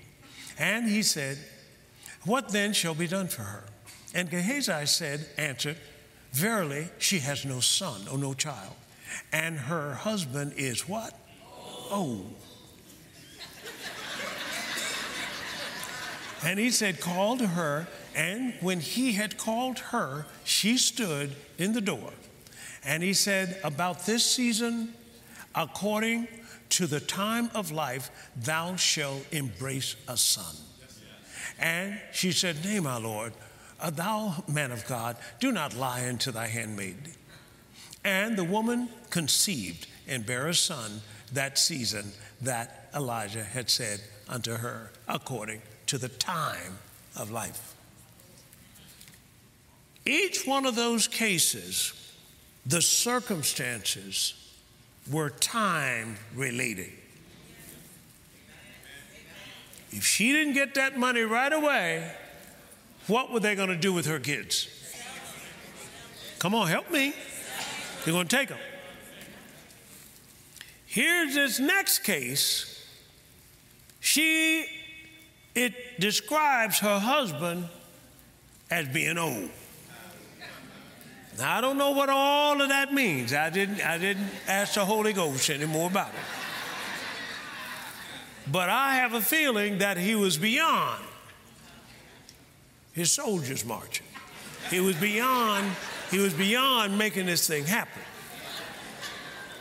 And 0.59 0.89
he 0.89 1.03
said, 1.03 1.39
What 2.25 2.49
then 2.49 2.73
shall 2.73 2.95
be 2.95 3.07
done 3.07 3.29
for 3.29 3.43
her? 3.43 3.65
And 4.15 4.31
Gehazi 4.31 4.87
said, 4.87 5.27
answered, 5.37 5.77
Verily, 6.33 6.89
she 6.99 7.19
has 7.21 7.45
no 7.45 7.61
son 7.61 8.03
or 8.11 8.17
no 8.17 8.35
child, 8.35 8.75
and 9.33 9.59
her 9.59 9.95
husband 9.95 10.55
is 10.57 10.89
what? 10.89 11.13
Old. 11.91 12.35
and 16.45 16.59
he 16.59 16.71
said, 16.71 17.01
Call 17.01 17.37
to 17.39 17.49
her 17.49 17.89
and 18.15 18.55
when 18.61 18.81
he 18.81 19.13
had 19.13 19.39
called 19.39 19.79
her, 19.79 20.27
she 20.45 20.77
stood 20.77 21.35
in 21.59 21.73
the 21.73 21.81
door. 21.81 22.13
And 22.85 23.03
he 23.03 23.13
said, 23.13 23.59
About 23.63 24.07
this 24.07 24.25
season, 24.25 24.95
according 25.55 26.29
to 26.71 26.87
the 26.87 27.01
time 27.01 27.51
of 27.55 27.71
life, 27.71 28.11
thou 28.37 28.77
shalt 28.77 29.25
embrace 29.33 29.97
a 30.09 30.17
son. 30.17 30.55
And 31.59 32.01
she 32.13 32.33
said, 32.33 32.65
Nay, 32.65 32.81
my 32.81 32.97
Lord, 32.97 33.33
uh, 33.81 33.91
thou 33.91 34.45
man 34.49 34.73
of 34.73 34.87
God, 34.87 35.17
do 35.41 35.53
not 35.53 35.77
lie 35.77 36.09
unto 36.09 36.31
thy 36.31 36.47
handmaid. 36.47 36.97
And 38.05 38.37
the 38.37 38.45
woman 38.45 38.89
conceived 39.11 39.87
and 40.09 40.25
bare 40.25 40.49
a 40.49 40.55
son 40.55 41.03
that 41.33 41.59
season 41.59 42.13
that 42.41 42.89
Elijah 42.95 43.45
had 43.45 43.69
said 43.69 44.01
unto 44.29 44.53
her, 44.53 44.91
according 45.07 45.61
to 45.87 45.99
the 45.99 46.09
time 46.09 46.79
of 47.17 47.31
life. 47.31 47.75
Each 50.07 50.47
one 50.47 50.67
of 50.67 50.75
those 50.75 51.07
cases, 51.07 51.93
the 52.67 52.81
circumstances 52.83 54.35
were 55.11 55.31
time 55.31 56.17
related. 56.35 56.93
If 59.91 60.05
she 60.05 60.33
didn't 60.33 60.55
get 60.55 60.75
that 60.75 60.99
money 60.99 61.23
right 61.23 61.53
away, 61.53 62.11
what 63.07 63.33
were 63.33 63.41
they 63.41 63.55
going 63.55 63.71
to 63.71 63.77
do 63.77 63.93
with 63.93 64.07
her 64.07 64.21
kids? 64.21 64.69
Come 66.39 66.55
on, 66.55 66.69
help 66.69 66.91
me. 66.91 67.13
They're 68.05 68.15
going 68.15 68.29
to 68.29 68.37
take 68.37 68.49
them. 68.49 68.59
Here's 70.87 71.35
this 71.35 71.61
next 71.61 72.01
case. 72.01 72.85
She, 74.01 74.65
it 75.55 76.01
describes 76.01 76.79
her 76.79 76.99
husband 76.99 77.69
as 78.71 78.89
being 78.89 79.19
old. 79.19 79.51
Now, 81.39 81.57
I 81.57 81.61
don't 81.61 81.79
know 81.79 81.93
what 81.93 82.09
all 82.09 82.61
of 82.61 82.69
that 82.69 82.93
means. 82.93 83.33
I 83.33 83.51
didn't, 83.51 83.81
I 83.81 83.99
didn't 83.99 84.29
ask 84.49 84.75
the 84.75 84.85
Holy 84.85 85.13
Ghost 85.13 85.49
any 85.51 85.67
more 85.67 85.89
about 85.89 86.09
it. 86.09 86.15
But 88.51 88.69
I 88.69 88.97
have 88.97 89.15
a 89.15 89.21
feeling 89.21 89.79
that 89.79 89.97
he 89.97 90.15
was 90.15 90.37
beyond 90.37 91.05
his 92.93 93.13
soldiers 93.13 93.65
marching. 93.65 94.07
He 94.71 94.81
was 94.81 94.97
beyond, 94.97 95.71
he 96.11 96.19
was 96.19 96.35
beyond 96.35 96.99
making 96.99 97.27
this 97.27 97.47
thing 97.47 97.65
happen. 97.65 98.03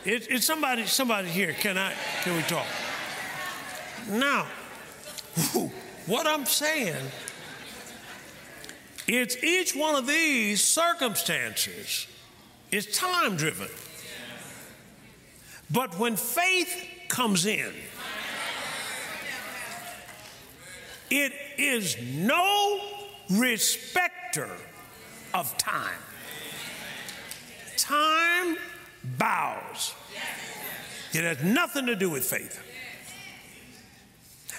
It, 0.04 0.28
it's 0.30 0.46
somebody, 0.46 0.86
somebody 0.86 1.28
here. 1.28 1.52
Can 1.52 1.78
I, 1.78 1.92
can 2.22 2.34
we 2.36 2.42
talk? 2.42 2.66
Now, 4.08 4.46
what 6.06 6.26
I'm 6.26 6.46
saying 6.46 6.96
it's 9.14 9.42
each 9.42 9.74
one 9.74 9.96
of 9.96 10.06
these 10.06 10.62
circumstances 10.62 12.06
is 12.70 12.86
time 12.86 13.36
driven. 13.36 13.68
But 15.70 15.98
when 15.98 16.16
faith 16.16 16.86
comes 17.08 17.46
in, 17.46 17.72
it 21.10 21.32
is 21.58 21.96
no 22.00 22.80
respecter 23.30 24.48
of 25.34 25.56
time. 25.58 25.98
Time 27.76 28.56
bows. 29.18 29.94
It 31.12 31.24
has 31.24 31.42
nothing 31.42 31.86
to 31.86 31.96
do 31.96 32.10
with 32.10 32.24
faith. 32.24 32.62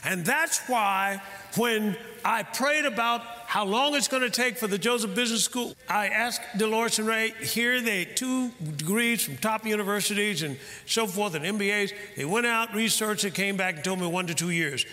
And 0.03 0.25
that's 0.25 0.67
why 0.67 1.21
when 1.55 1.95
I 2.25 2.43
prayed 2.43 2.85
about 2.85 3.21
how 3.51 3.65
long 3.65 3.93
it's 3.95 4.07
going 4.07 4.23
to 4.23 4.29
take 4.29 4.55
for 4.55 4.67
the 4.67 4.77
Joseph 4.77 5.13
Business 5.13 5.43
School, 5.43 5.75
I 5.89 6.07
asked 6.07 6.39
Dolores 6.57 6.99
and 6.99 7.05
Ray, 7.05 7.33
here 7.41 7.81
they 7.81 8.05
two 8.05 8.51
degrees 8.77 9.25
from 9.25 9.35
top 9.35 9.65
universities 9.65 10.41
and 10.41 10.57
so 10.85 11.05
forth 11.05 11.35
and 11.35 11.43
MBAs. 11.43 11.91
They 12.15 12.23
went 12.23 12.45
out, 12.45 12.73
researched 12.73 13.25
it, 13.25 13.33
came 13.33 13.57
back 13.57 13.75
and 13.75 13.83
told 13.83 13.99
me 13.99 14.07
one 14.07 14.25
to 14.27 14.33
two 14.33 14.51
years. 14.51 14.85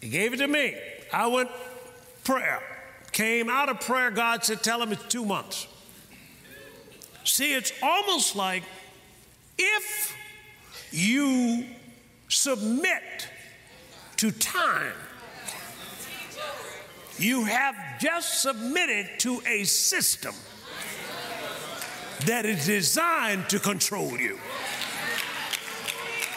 He 0.00 0.08
gave 0.08 0.32
it 0.32 0.36
to 0.36 0.46
me. 0.46 0.76
I 1.12 1.26
went 1.26 1.50
prayer. 2.22 2.62
Came 3.10 3.50
out 3.50 3.68
of 3.68 3.80
prayer, 3.80 4.12
God 4.12 4.44
said, 4.44 4.62
tell 4.62 4.80
him 4.80 4.92
it's 4.92 5.08
two 5.08 5.24
months. 5.24 5.66
See, 7.24 7.54
it's 7.54 7.72
almost 7.82 8.36
like 8.36 8.62
if 9.58 10.14
you 10.92 11.64
submit 12.28 13.28
to 14.18 14.30
time, 14.30 14.92
you 17.18 17.44
have 17.44 17.74
just 18.00 18.42
submitted 18.42 19.08
to 19.18 19.40
a 19.46 19.64
system 19.64 20.34
that 22.26 22.46
is 22.46 22.66
designed 22.66 23.48
to 23.50 23.58
control 23.58 24.18
you. 24.18 24.38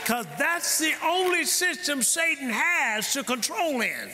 Because 0.01 0.25
that's 0.37 0.79
the 0.79 0.93
only 1.03 1.43
system 1.45 2.01
Satan 2.01 2.49
has 2.49 3.11
to 3.13 3.23
control 3.23 3.81
in. 3.81 4.09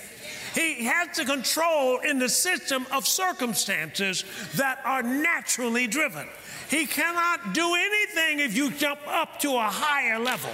He 0.55 0.85
has 0.85 1.15
to 1.17 1.25
control 1.25 1.99
in 1.99 2.19
the 2.19 2.29
system 2.29 2.85
of 2.91 3.07
circumstances 3.07 4.23
that 4.55 4.79
are 4.85 5.01
naturally 5.01 5.87
driven. 5.87 6.27
He 6.69 6.85
cannot 6.85 7.53
do 7.53 7.73
anything 7.75 8.39
if 8.39 8.55
you 8.55 8.71
jump 8.71 8.99
up 9.07 9.39
to 9.39 9.55
a 9.55 9.69
higher 9.69 10.19
level. 10.19 10.51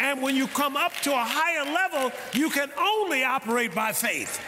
And 0.00 0.20
when 0.20 0.36
you 0.36 0.46
come 0.46 0.76
up 0.76 0.92
to 1.02 1.12
a 1.12 1.24
higher 1.24 1.64
level, 1.64 2.12
you 2.34 2.50
can 2.50 2.70
only 2.78 3.24
operate 3.24 3.74
by 3.74 3.92
faith. 3.92 4.40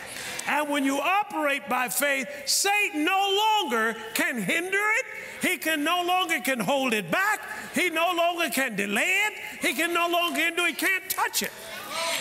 And 0.48 0.68
when 0.70 0.84
you 0.84 0.98
operate 0.98 1.68
by 1.68 1.88
faith, 1.88 2.26
Satan 2.46 3.04
no 3.04 3.62
longer 3.62 3.94
can 4.14 4.40
hinder 4.40 4.78
it. 4.78 5.06
He 5.46 5.58
can 5.58 5.84
no 5.84 6.02
longer 6.02 6.40
can 6.40 6.58
hold 6.58 6.94
it 6.94 7.10
back. 7.10 7.40
He 7.74 7.90
no 7.90 8.12
longer 8.16 8.48
can 8.48 8.74
delay 8.74 9.26
it. 9.26 9.34
He 9.60 9.74
can 9.74 9.92
no 9.92 10.08
longer 10.08 10.50
do. 10.56 10.64
He 10.64 10.72
can't 10.72 11.08
touch 11.10 11.42
it 11.42 11.52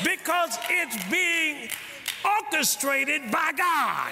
because 0.04 0.58
it's 0.70 1.10
being 1.10 1.70
orchestrated 2.26 3.32
by 3.32 3.54
God. 3.56 4.12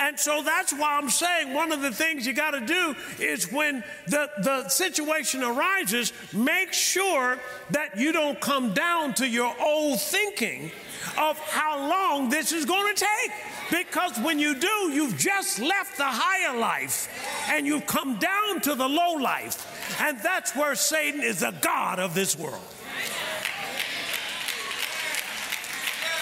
And 0.00 0.18
so 0.18 0.42
that's 0.42 0.72
why 0.72 0.96
I'm 0.96 1.10
saying 1.10 1.52
one 1.52 1.72
of 1.72 1.82
the 1.82 1.90
things 1.90 2.26
you 2.26 2.32
got 2.32 2.52
to 2.52 2.60
do 2.60 2.96
is 3.18 3.52
when 3.52 3.84
the, 4.06 4.30
the 4.42 4.66
situation 4.68 5.42
arises, 5.42 6.14
make 6.32 6.72
sure 6.72 7.38
that 7.70 7.98
you 7.98 8.10
don't 8.10 8.40
come 8.40 8.72
down 8.72 9.12
to 9.14 9.28
your 9.28 9.54
old 9.60 10.00
thinking 10.00 10.72
of 11.18 11.38
how 11.38 11.78
long 11.78 12.30
this 12.30 12.50
is 12.50 12.64
going 12.64 12.94
to 12.94 13.04
take. 13.04 13.32
Because 13.70 14.18
when 14.20 14.38
you 14.38 14.54
do, 14.54 14.90
you've 14.90 15.18
just 15.18 15.60
left 15.60 15.98
the 15.98 16.04
higher 16.06 16.58
life 16.58 17.08
and 17.50 17.66
you've 17.66 17.86
come 17.86 18.18
down 18.18 18.62
to 18.62 18.74
the 18.74 18.88
low 18.88 19.12
life. 19.14 20.00
And 20.00 20.18
that's 20.20 20.56
where 20.56 20.74
Satan 20.76 21.22
is 21.22 21.40
the 21.40 21.54
God 21.60 21.98
of 21.98 22.14
this 22.14 22.38
world. 22.38 22.64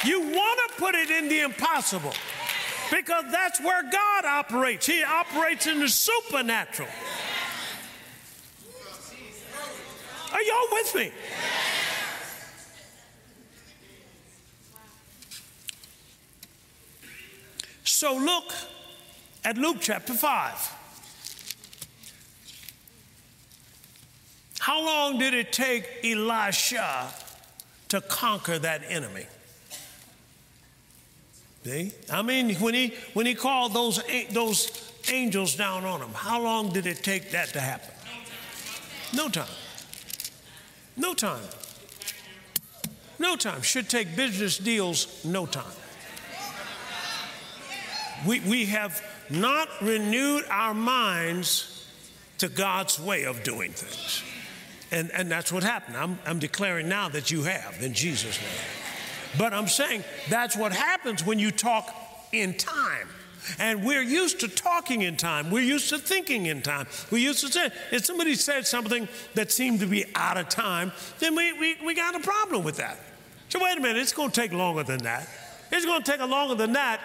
You 0.04 0.20
want 0.20 0.60
to 0.68 0.74
put 0.78 0.96
it 0.96 1.10
in 1.10 1.28
the 1.28 1.40
impossible 1.40 2.14
because 2.90 3.24
that's 3.30 3.60
where 3.60 3.82
God 3.82 4.24
operates. 4.24 4.86
He 4.86 5.02
operates 5.02 5.66
in 5.66 5.80
the 5.80 5.88
supernatural. 5.88 6.88
Are 10.32 10.42
y'all 10.42 10.68
with 10.72 10.94
me? 10.94 11.12
So 17.84 18.16
look 18.16 18.52
at 19.44 19.56
Luke 19.56 19.78
chapter 19.80 20.12
5. 20.14 20.74
How 24.60 24.84
long 24.84 25.18
did 25.18 25.32
it 25.32 25.52
take 25.52 25.88
Elisha 26.04 27.08
to 27.88 28.00
conquer 28.02 28.58
that 28.58 28.82
enemy? 28.86 29.26
See? 31.68 31.92
I 32.10 32.22
mean, 32.22 32.54
when 32.56 32.72
he, 32.72 32.94
when 33.12 33.26
he 33.26 33.34
called 33.34 33.74
those, 33.74 34.00
those 34.30 34.90
angels 35.12 35.54
down 35.54 35.84
on 35.84 36.00
him, 36.00 36.14
how 36.14 36.40
long 36.40 36.72
did 36.72 36.86
it 36.86 37.04
take 37.04 37.32
that 37.32 37.48
to 37.48 37.60
happen? 37.60 37.92
No 39.14 39.28
time. 39.28 39.46
No 40.96 41.12
time. 41.12 41.42
No 43.18 43.36
time. 43.36 43.60
Should 43.60 43.90
take 43.90 44.16
business 44.16 44.56
deals, 44.56 45.22
no 45.26 45.44
time. 45.44 45.64
We, 48.26 48.40
we 48.40 48.64
have 48.66 49.02
not 49.28 49.68
renewed 49.82 50.44
our 50.48 50.72
minds 50.72 51.86
to 52.38 52.48
God's 52.48 52.98
way 52.98 53.24
of 53.24 53.42
doing 53.42 53.72
things. 53.72 54.22
And, 54.90 55.10
and 55.12 55.30
that's 55.30 55.52
what 55.52 55.62
happened. 55.62 55.98
I'm, 55.98 56.18
I'm 56.24 56.38
declaring 56.38 56.88
now 56.88 57.10
that 57.10 57.30
you 57.30 57.42
have 57.42 57.82
in 57.82 57.92
Jesus' 57.92 58.40
name. 58.40 58.87
But 59.36 59.52
I'm 59.52 59.68
saying 59.68 60.04
that's 60.28 60.56
what 60.56 60.72
happens 60.72 61.24
when 61.24 61.38
you 61.38 61.50
talk 61.50 61.94
in 62.32 62.54
time. 62.54 63.08
And 63.58 63.84
we're 63.84 64.02
used 64.02 64.40
to 64.40 64.48
talking 64.48 65.02
in 65.02 65.16
time. 65.16 65.50
We're 65.50 65.62
used 65.62 65.88
to 65.90 65.98
thinking 65.98 66.46
in 66.46 66.60
time. 66.60 66.86
We're 67.10 67.18
used 67.18 67.40
to 67.40 67.52
saying, 67.52 67.70
if 67.90 68.04
somebody 68.04 68.34
said 68.34 68.66
something 68.66 69.08
that 69.34 69.50
seemed 69.50 69.80
to 69.80 69.86
be 69.86 70.04
out 70.14 70.36
of 70.36 70.48
time, 70.48 70.92
then 71.18 71.34
we, 71.34 71.52
we, 71.54 71.76
we 71.84 71.94
got 71.94 72.14
a 72.14 72.20
problem 72.20 72.62
with 72.64 72.76
that. 72.76 72.98
So, 73.48 73.62
wait 73.62 73.78
a 73.78 73.80
minute, 73.80 73.96
it's 73.96 74.12
going 74.12 74.30
to 74.30 74.40
take 74.40 74.52
longer 74.52 74.82
than 74.82 74.98
that. 75.04 75.28
It's 75.72 75.86
going 75.86 76.02
to 76.02 76.10
take 76.10 76.20
longer 76.20 76.54
than 76.54 76.72
that 76.74 77.00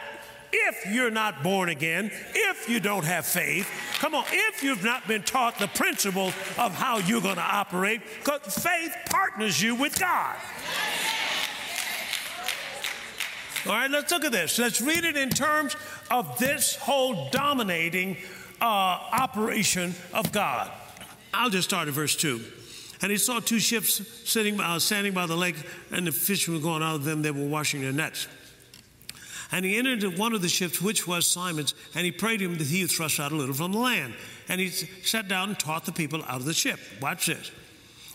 if 0.54 0.86
you're 0.86 1.10
not 1.10 1.42
born 1.42 1.70
again, 1.70 2.12
if 2.36 2.70
you 2.70 2.80
don't 2.80 3.06
have 3.06 3.26
faith. 3.26 3.68
Come 4.00 4.14
on, 4.14 4.24
if 4.32 4.62
you've 4.62 4.84
not 4.84 5.08
been 5.08 5.24
taught 5.24 5.58
the 5.58 5.68
principles 5.68 6.34
of 6.58 6.76
how 6.76 7.00
you're 7.00 7.22
going 7.22 7.36
to 7.36 7.42
operate, 7.42 8.02
because 8.24 8.56
faith 8.60 8.96
partners 9.10 9.62
you 9.62 9.76
with 9.76 10.00
God. 10.00 10.36
All 13.66 13.72
right, 13.72 13.90
let's 13.90 14.12
look 14.12 14.26
at 14.26 14.34
this. 14.34 14.60
Let's 14.60 14.82
read 14.82 15.06
it 15.06 15.16
in 15.16 15.30
terms 15.30 15.78
of 16.12 16.38
this 16.38 16.76
whole 16.76 17.30
dominating 17.30 18.18
uh, 18.60 18.66
operation 18.66 19.96
of 20.14 20.34
God. 20.34 20.70
I'll 21.34 21.50
just 21.50 21.70
start 21.70 21.88
at 21.88 21.94
verse 21.94 22.16
2. 22.18 22.42
And 23.02 23.10
he 23.10 23.18
saw 23.18 23.40
two 23.40 23.60
ships 23.60 24.02
sitting, 24.30 24.60
uh, 24.60 24.80
standing 24.80 25.14
by 25.14 25.28
the 25.28 25.38
lake, 25.38 25.56
and 25.92 26.06
the 26.06 26.12
fishermen 26.12 26.60
were 26.60 26.64
going 26.64 26.84
out 26.84 26.96
of 26.96 27.04
them. 27.06 27.22
They 27.22 27.32
were 27.32 27.48
washing 27.48 27.82
their 27.82 27.94
nets. 27.94 28.28
And 29.54 29.64
he 29.64 29.78
entered 29.78 30.04
into 30.04 30.20
one 30.20 30.34
of 30.34 30.42
the 30.42 30.50
ships, 30.50 30.82
which 30.82 31.08
was 31.08 31.26
Simon's, 31.26 31.74
and 31.96 32.04
he 32.04 32.12
prayed 32.12 32.42
him 32.42 32.58
that 32.58 32.68
he 32.68 32.82
would 32.82 32.92
thrust 32.92 33.20
out 33.20 33.32
a 33.32 33.36
little 33.36 33.56
from 33.56 33.72
the 33.72 33.78
land. 33.78 34.14
And 34.50 34.60
he 34.60 34.70
sat 34.70 35.30
down 35.30 35.50
and 35.50 35.60
taught 35.60 35.86
the 35.86 35.92
people 35.94 36.22
out 36.24 36.38
of 36.38 36.46
the 36.46 36.54
ship. 36.54 36.80
Watch 37.02 37.28
this. 37.28 37.52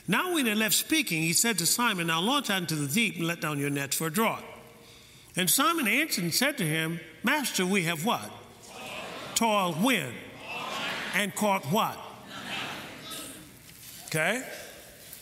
Now, 0.06 0.34
when 0.34 0.44
he 0.44 0.54
left 0.54 0.74
speaking, 0.74 1.22
he 1.22 1.32
said 1.32 1.56
to 1.58 1.66
Simon, 1.66 2.08
Now 2.08 2.20
launch 2.20 2.50
out 2.50 2.62
into 2.62 2.74
the 2.74 2.88
deep 2.88 3.16
and 3.16 3.26
let 3.26 3.40
down 3.40 3.58
your 3.58 3.70
nets 3.70 3.96
for 3.96 4.08
a 4.08 4.10
draught. 4.10 4.42
And 5.38 5.48
Simon 5.48 5.86
answered 5.86 6.24
and 6.24 6.34
said 6.34 6.58
to 6.58 6.64
him, 6.64 6.98
Master, 7.22 7.64
we 7.64 7.84
have 7.84 8.04
what? 8.04 8.28
Toiled 9.36 9.80
when? 9.80 10.12
And 11.14 11.32
caught 11.32 11.64
what? 11.66 11.96
Okay? 14.06 14.42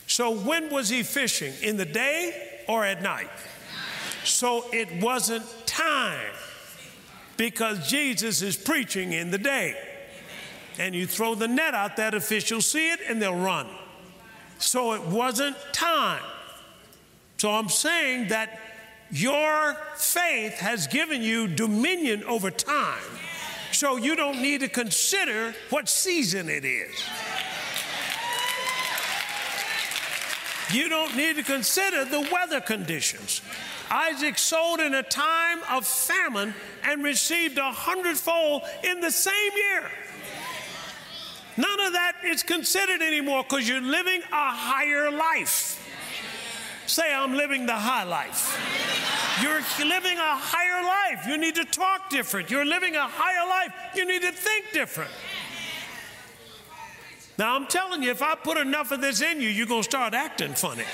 So 0.07 0.31
when 0.31 0.71
was 0.71 0.89
he 0.89 1.03
fishing? 1.03 1.53
In 1.61 1.77
the 1.77 1.85
day 1.85 2.63
or 2.67 2.83
at 2.83 3.03
night? 3.03 3.29
So 4.23 4.65
it 4.73 5.03
wasn't 5.03 5.45
time 5.67 6.33
because 7.37 7.87
Jesus 7.87 8.41
is 8.41 8.57
preaching 8.57 9.13
in 9.13 9.29
the 9.29 9.37
day. 9.37 9.75
And 10.79 10.95
you 10.95 11.05
throw 11.05 11.35
the 11.35 11.47
net 11.47 11.75
out 11.75 11.95
the 11.95 12.19
fish 12.19 12.51
will 12.51 12.61
see 12.61 12.89
it 12.89 13.01
and 13.07 13.21
they'll 13.21 13.35
run. 13.35 13.67
So 14.57 14.93
it 14.93 15.03
wasn't 15.03 15.57
time. 15.73 16.23
So 17.37 17.51
I'm 17.51 17.69
saying 17.69 18.29
that 18.29 18.59
your 19.11 19.75
faith 19.95 20.59
has 20.59 20.87
given 20.87 21.21
you 21.21 21.47
dominion 21.47 22.23
over 22.23 22.51
time. 22.51 23.03
So 23.71 23.97
you 23.97 24.15
don't 24.15 24.41
need 24.41 24.61
to 24.61 24.67
consider 24.67 25.53
what 25.69 25.87
season 25.87 26.49
it 26.49 26.65
is. 26.65 26.95
You 30.71 30.89
don't 30.89 31.15
need 31.15 31.37
to 31.37 31.43
consider 31.43 32.03
the 32.03 32.27
weather 32.31 32.59
conditions. 32.59 33.41
Isaac 33.89 34.37
sold 34.37 34.81
in 34.81 34.93
a 34.93 35.03
time 35.03 35.59
of 35.71 35.87
famine 35.87 36.53
and 36.83 37.03
received 37.03 37.57
a 37.57 37.71
hundredfold 37.71 38.63
in 38.83 38.99
the 38.99 39.11
same 39.11 39.51
year. 39.55 39.89
None 41.55 41.79
of 41.79 41.93
that 41.93 42.13
is 42.25 42.43
considered 42.43 43.01
anymore 43.01 43.43
because 43.43 43.67
you're 43.67 43.81
living 43.81 44.21
a 44.21 44.51
higher 44.51 45.09
life. 45.09 45.83
Say, 46.85 47.13
I'm 47.13 47.35
living 47.35 47.65
the 47.65 47.73
high 47.73 48.03
life. 48.03 48.86
You're 49.41 49.61
living 49.85 50.17
a 50.17 50.35
higher 50.35 50.83
life. 50.83 51.27
You 51.27 51.37
need 51.37 51.55
to 51.55 51.65
talk 51.65 52.09
different. 52.09 52.49
You're 52.49 52.65
living 52.65 52.95
a 52.95 53.07
higher 53.07 53.47
life. 53.47 53.73
You 53.95 54.05
need 54.05 54.21
to 54.21 54.31
think 54.31 54.65
different. 54.73 55.11
Now, 57.37 57.55
I'm 57.55 57.67
telling 57.67 58.01
you, 58.01 58.09
if 58.09 58.23
I 58.23 58.33
put 58.35 58.57
enough 58.57 58.91
of 58.91 58.99
this 58.99 59.21
in 59.21 59.39
you, 59.39 59.49
you're 59.49 59.67
going 59.67 59.83
to 59.83 59.89
start 59.89 60.15
acting 60.15 60.55
funny. 60.55 60.85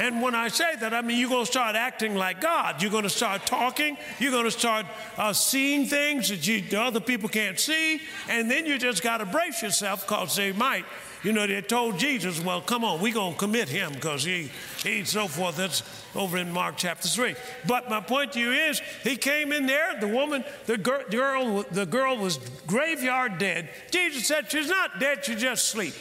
And 0.00 0.22
when 0.22 0.34
I 0.34 0.48
say 0.48 0.76
that, 0.76 0.94
I 0.94 1.02
mean 1.02 1.18
you're 1.18 1.28
going 1.28 1.44
to 1.44 1.50
start 1.50 1.74
acting 1.74 2.14
like 2.14 2.40
God. 2.40 2.80
You're 2.80 2.90
going 2.90 3.02
to 3.02 3.10
start 3.10 3.46
talking. 3.46 3.96
You're 4.20 4.30
going 4.30 4.44
to 4.44 4.50
start 4.50 4.86
uh, 5.16 5.32
seeing 5.32 5.86
things 5.86 6.28
that 6.28 6.46
you, 6.46 6.78
other 6.78 7.00
people 7.00 7.28
can't 7.28 7.58
see. 7.58 8.00
And 8.28 8.48
then 8.48 8.64
you 8.64 8.78
just 8.78 9.02
got 9.02 9.18
to 9.18 9.26
brace 9.26 9.60
yourself 9.60 10.06
because 10.06 10.36
they 10.36 10.52
might. 10.52 10.84
You 11.24 11.32
know, 11.32 11.46
they 11.46 11.60
told 11.62 11.98
Jesus, 11.98 12.40
well, 12.40 12.60
come 12.60 12.84
on, 12.84 13.00
we're 13.00 13.12
going 13.12 13.32
to 13.32 13.38
commit 13.38 13.68
him 13.68 13.92
because 13.92 14.22
he, 14.22 14.50
he, 14.82 14.98
and 14.98 15.08
so 15.08 15.26
forth. 15.26 15.56
That's 15.56 15.82
over 16.14 16.38
in 16.38 16.52
Mark 16.52 16.76
chapter 16.76 17.08
3. 17.08 17.34
But 17.66 17.90
my 17.90 18.00
point 18.00 18.34
to 18.34 18.40
you 18.40 18.52
is, 18.52 18.80
he 19.02 19.16
came 19.16 19.52
in 19.52 19.66
there, 19.66 19.98
the 19.98 20.06
woman, 20.06 20.44
the 20.66 20.78
girl, 20.78 21.64
the 21.72 21.86
girl 21.86 22.16
was 22.16 22.38
graveyard 22.68 23.38
dead. 23.38 23.68
Jesus 23.90 24.28
said, 24.28 24.50
she's 24.50 24.68
not 24.68 25.00
dead, 25.00 25.24
she's 25.24 25.40
just 25.40 25.66
asleep. 25.66 25.94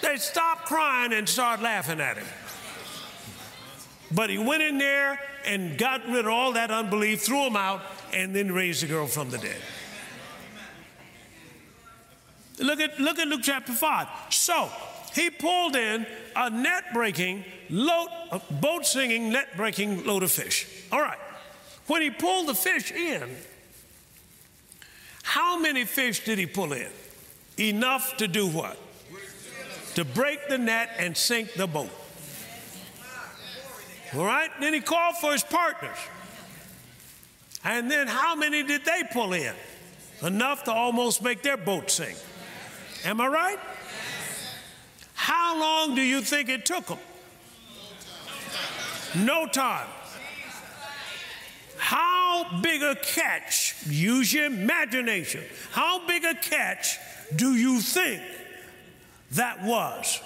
They 0.00 0.16
stopped 0.16 0.66
crying 0.66 1.12
and 1.12 1.28
started 1.28 1.62
laughing 1.62 2.00
at 2.00 2.16
him. 2.16 2.26
But 4.12 4.30
he 4.30 4.38
went 4.38 4.62
in 4.62 4.78
there 4.78 5.20
and 5.44 5.76
got 5.76 6.06
rid 6.06 6.26
of 6.26 6.28
all 6.28 6.52
that 6.52 6.70
unbelief, 6.70 7.22
threw 7.22 7.46
him 7.46 7.56
out, 7.56 7.82
and 8.12 8.34
then 8.34 8.52
raised 8.52 8.82
the 8.82 8.86
girl 8.86 9.06
from 9.06 9.30
the 9.30 9.38
dead. 9.38 9.60
Look 12.58 12.80
at, 12.80 12.98
look 13.00 13.18
at 13.18 13.28
Luke 13.28 13.40
chapter 13.42 13.72
5. 13.72 14.08
So 14.30 14.70
he 15.12 15.30
pulled 15.30 15.76
in 15.76 16.06
a 16.36 16.50
net 16.50 16.84
breaking, 16.92 17.44
boat 17.70 18.86
singing, 18.86 19.32
net 19.32 19.56
breaking 19.56 20.04
load 20.04 20.22
of 20.22 20.30
fish. 20.30 20.66
All 20.92 21.00
right. 21.00 21.18
When 21.86 22.02
he 22.02 22.10
pulled 22.10 22.48
the 22.48 22.54
fish 22.54 22.92
in, 22.92 23.36
how 25.22 25.58
many 25.58 25.84
fish 25.84 26.24
did 26.24 26.38
he 26.38 26.46
pull 26.46 26.72
in? 26.72 26.90
Enough 27.58 28.16
to 28.18 28.28
do 28.28 28.46
what? 28.46 28.78
to 29.94 30.04
break 30.04 30.48
the 30.48 30.58
net 30.58 30.90
and 30.98 31.16
sink 31.16 31.54
the 31.54 31.66
boat. 31.66 31.90
All 34.14 34.24
right? 34.24 34.50
Then 34.60 34.74
he 34.74 34.80
called 34.80 35.16
for 35.16 35.32
his 35.32 35.42
partners. 35.42 35.96
And 37.64 37.90
then 37.90 38.06
how 38.06 38.34
many 38.34 38.62
did 38.62 38.84
they 38.84 39.02
pull 39.12 39.32
in? 39.32 39.54
Enough 40.22 40.64
to 40.64 40.72
almost 40.72 41.22
make 41.22 41.42
their 41.42 41.56
boat 41.56 41.90
sink. 41.90 42.16
Am 43.04 43.20
I 43.20 43.26
right? 43.26 43.58
How 45.14 45.58
long 45.58 45.94
do 45.94 46.00
you 46.00 46.20
think 46.22 46.48
it 46.48 46.64
took 46.64 46.86
them? 46.86 46.98
No 49.16 49.46
time. 49.46 49.86
How 51.76 52.60
big 52.60 52.82
a 52.82 52.96
catch, 52.96 53.74
use 53.86 54.32
your 54.32 54.46
imagination, 54.46 55.44
how 55.70 56.06
big 56.06 56.24
a 56.24 56.34
catch 56.34 56.98
do 57.36 57.54
you 57.54 57.80
think 57.80 58.22
that 59.32 59.62
was 59.62 60.20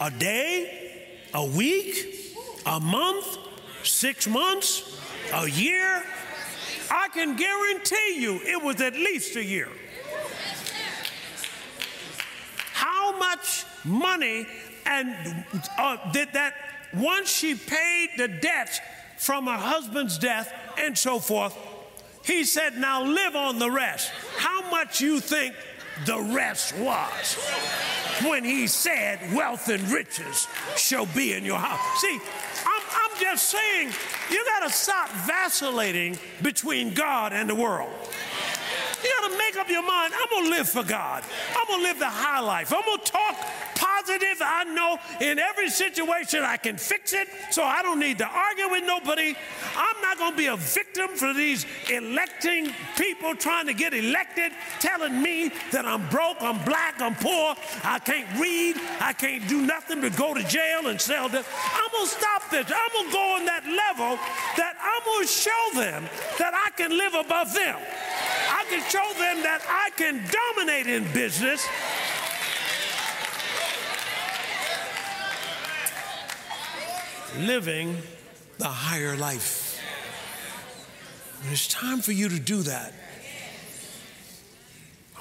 a 0.00 0.10
day, 0.10 1.20
a 1.32 1.46
week, 1.46 2.34
a 2.66 2.80
month, 2.80 3.38
six 3.84 4.26
months, 4.26 5.00
a 5.32 5.48
year. 5.48 6.02
I 6.90 7.08
can 7.08 7.36
guarantee 7.36 8.20
you 8.20 8.40
it 8.42 8.62
was 8.62 8.80
at 8.80 8.94
least 8.94 9.36
a 9.36 9.44
year. 9.44 9.68
How 13.14 13.20
much 13.20 13.64
money 13.84 14.44
and 14.86 15.44
uh, 15.78 16.10
did 16.10 16.32
that 16.32 16.54
once 16.92 17.30
she 17.30 17.54
paid 17.54 18.10
the 18.16 18.26
debts 18.26 18.80
from 19.18 19.46
her 19.46 19.56
husband's 19.56 20.18
death 20.18 20.52
and 20.78 20.98
so 20.98 21.20
forth? 21.20 21.56
He 22.24 22.42
said, 22.42 22.76
"Now 22.76 23.04
live 23.04 23.36
on 23.36 23.60
the 23.60 23.70
rest." 23.70 24.10
How 24.36 24.68
much 24.68 25.00
you 25.00 25.20
think 25.20 25.54
the 26.06 26.18
rest 26.18 26.76
was 26.76 27.38
when 28.26 28.42
he 28.42 28.66
said, 28.66 29.20
Wealth 29.32 29.68
and 29.68 29.88
riches 29.90 30.48
shall 30.76 31.06
be 31.06 31.34
in 31.34 31.44
your 31.44 31.58
house. 31.58 32.00
See, 32.00 32.18
I'm, 32.66 32.82
I'm 32.90 33.20
just 33.20 33.48
saying, 33.48 33.92
you 34.28 34.44
got 34.44 34.66
to 34.66 34.70
stop 34.70 35.08
vacillating 35.24 36.18
between 36.42 36.94
God 36.94 37.32
and 37.32 37.48
the 37.48 37.54
world. 37.54 37.92
You 39.04 39.10
got 39.20 39.30
to 39.30 39.38
make 39.38 39.56
up 39.56 39.68
your 39.68 39.86
mind. 39.86 40.14
I'm 40.16 40.28
going 40.30 40.44
to 40.44 40.50
live 40.50 40.68
for 40.68 40.82
God. 40.82 41.22
I'm 41.54 41.66
going 41.66 41.80
to 41.80 41.86
live 41.86 41.98
the 41.98 42.08
high 42.08 42.40
life. 42.40 42.72
I'm 42.72 42.84
going 42.84 42.98
to 42.98 43.12
talk 43.12 43.36
positive. 43.74 44.40
I 44.40 44.64
know 44.64 44.98
in 45.20 45.38
every 45.38 45.68
situation 45.68 46.42
I 46.42 46.56
can 46.56 46.78
fix 46.78 47.12
it, 47.12 47.28
so 47.50 47.62
I 47.62 47.82
don't 47.82 48.00
need 48.00 48.18
to 48.18 48.26
argue 48.26 48.70
with 48.70 48.84
nobody. 48.84 49.34
I'm 49.76 50.00
not 50.00 50.18
going 50.18 50.32
to 50.32 50.36
be 50.36 50.46
a 50.46 50.56
victim 50.56 51.08
for 51.16 51.34
these 51.34 51.66
electing 51.90 52.72
people 52.96 53.34
trying 53.34 53.66
to 53.66 53.74
get 53.74 53.92
elected, 53.92 54.52
telling 54.80 55.20
me 55.20 55.50
that 55.70 55.84
I'm 55.84 56.08
broke, 56.08 56.40
I'm 56.40 56.64
black, 56.64 57.00
I'm 57.00 57.14
poor, 57.14 57.54
I 57.82 57.98
can't 57.98 58.28
read, 58.40 58.76
I 59.00 59.12
can't 59.12 59.46
do 59.48 59.60
nothing 59.60 60.00
but 60.00 60.16
go 60.16 60.32
to 60.32 60.42
jail 60.44 60.86
and 60.86 60.98
sell 60.98 61.28
this. 61.28 61.46
I'm 61.74 61.90
going 61.92 62.06
to 62.06 62.10
stop 62.10 62.50
this. 62.50 62.66
I'm 62.66 62.92
going 62.92 63.06
to 63.06 63.12
go 63.12 63.36
on 63.36 63.44
that 63.44 63.64
level 63.64 64.16
that 64.56 64.76
I'm 64.80 65.04
going 65.04 65.26
to 65.26 65.32
show 65.32 65.64
them 65.74 66.04
that 66.38 66.54
I 66.54 66.70
can 66.70 66.96
live 66.96 67.14
above 67.14 67.52
them. 67.52 67.78
I 68.64 68.70
can 68.70 68.90
show 68.90 69.12
them 69.18 69.42
that 69.42 69.60
I 69.68 69.90
can 69.96 70.22
dominate 70.56 70.86
in 70.86 71.12
business. 71.12 71.66
Living 77.38 77.96
the 78.58 78.64
higher 78.64 79.16
life. 79.16 79.78
And 81.42 81.52
it's 81.52 81.68
time 81.68 82.00
for 82.00 82.12
you 82.12 82.28
to 82.30 82.40
do 82.40 82.62
that. 82.62 82.94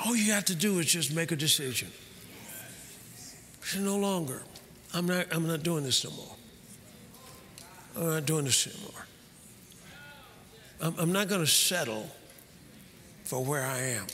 All 0.05 0.15
you 0.15 0.31
have 0.31 0.45
to 0.45 0.55
do 0.55 0.79
is 0.79 0.85
just 0.85 1.13
make 1.13 1.31
a 1.31 1.35
decision. 1.35 1.89
Say, 3.63 3.79
no 3.79 3.97
longer. 3.97 4.43
I'm 4.93 5.05
not, 5.05 5.27
I'm 5.31 5.47
not 5.47 5.63
doing 5.63 5.83
this 5.83 6.03
no 6.05 6.11
more. 6.11 6.35
I'm 7.97 8.09
not 8.09 8.25
doing 8.25 8.45
this 8.45 8.67
anymore. 8.67 9.05
I'm, 10.81 10.95
I'm 10.99 11.11
not 11.11 11.27
going 11.27 11.41
to 11.41 11.47
settle 11.47 12.09
for 13.33 13.43
where 13.43 13.65
I 13.65 13.79
am. 13.79 14.05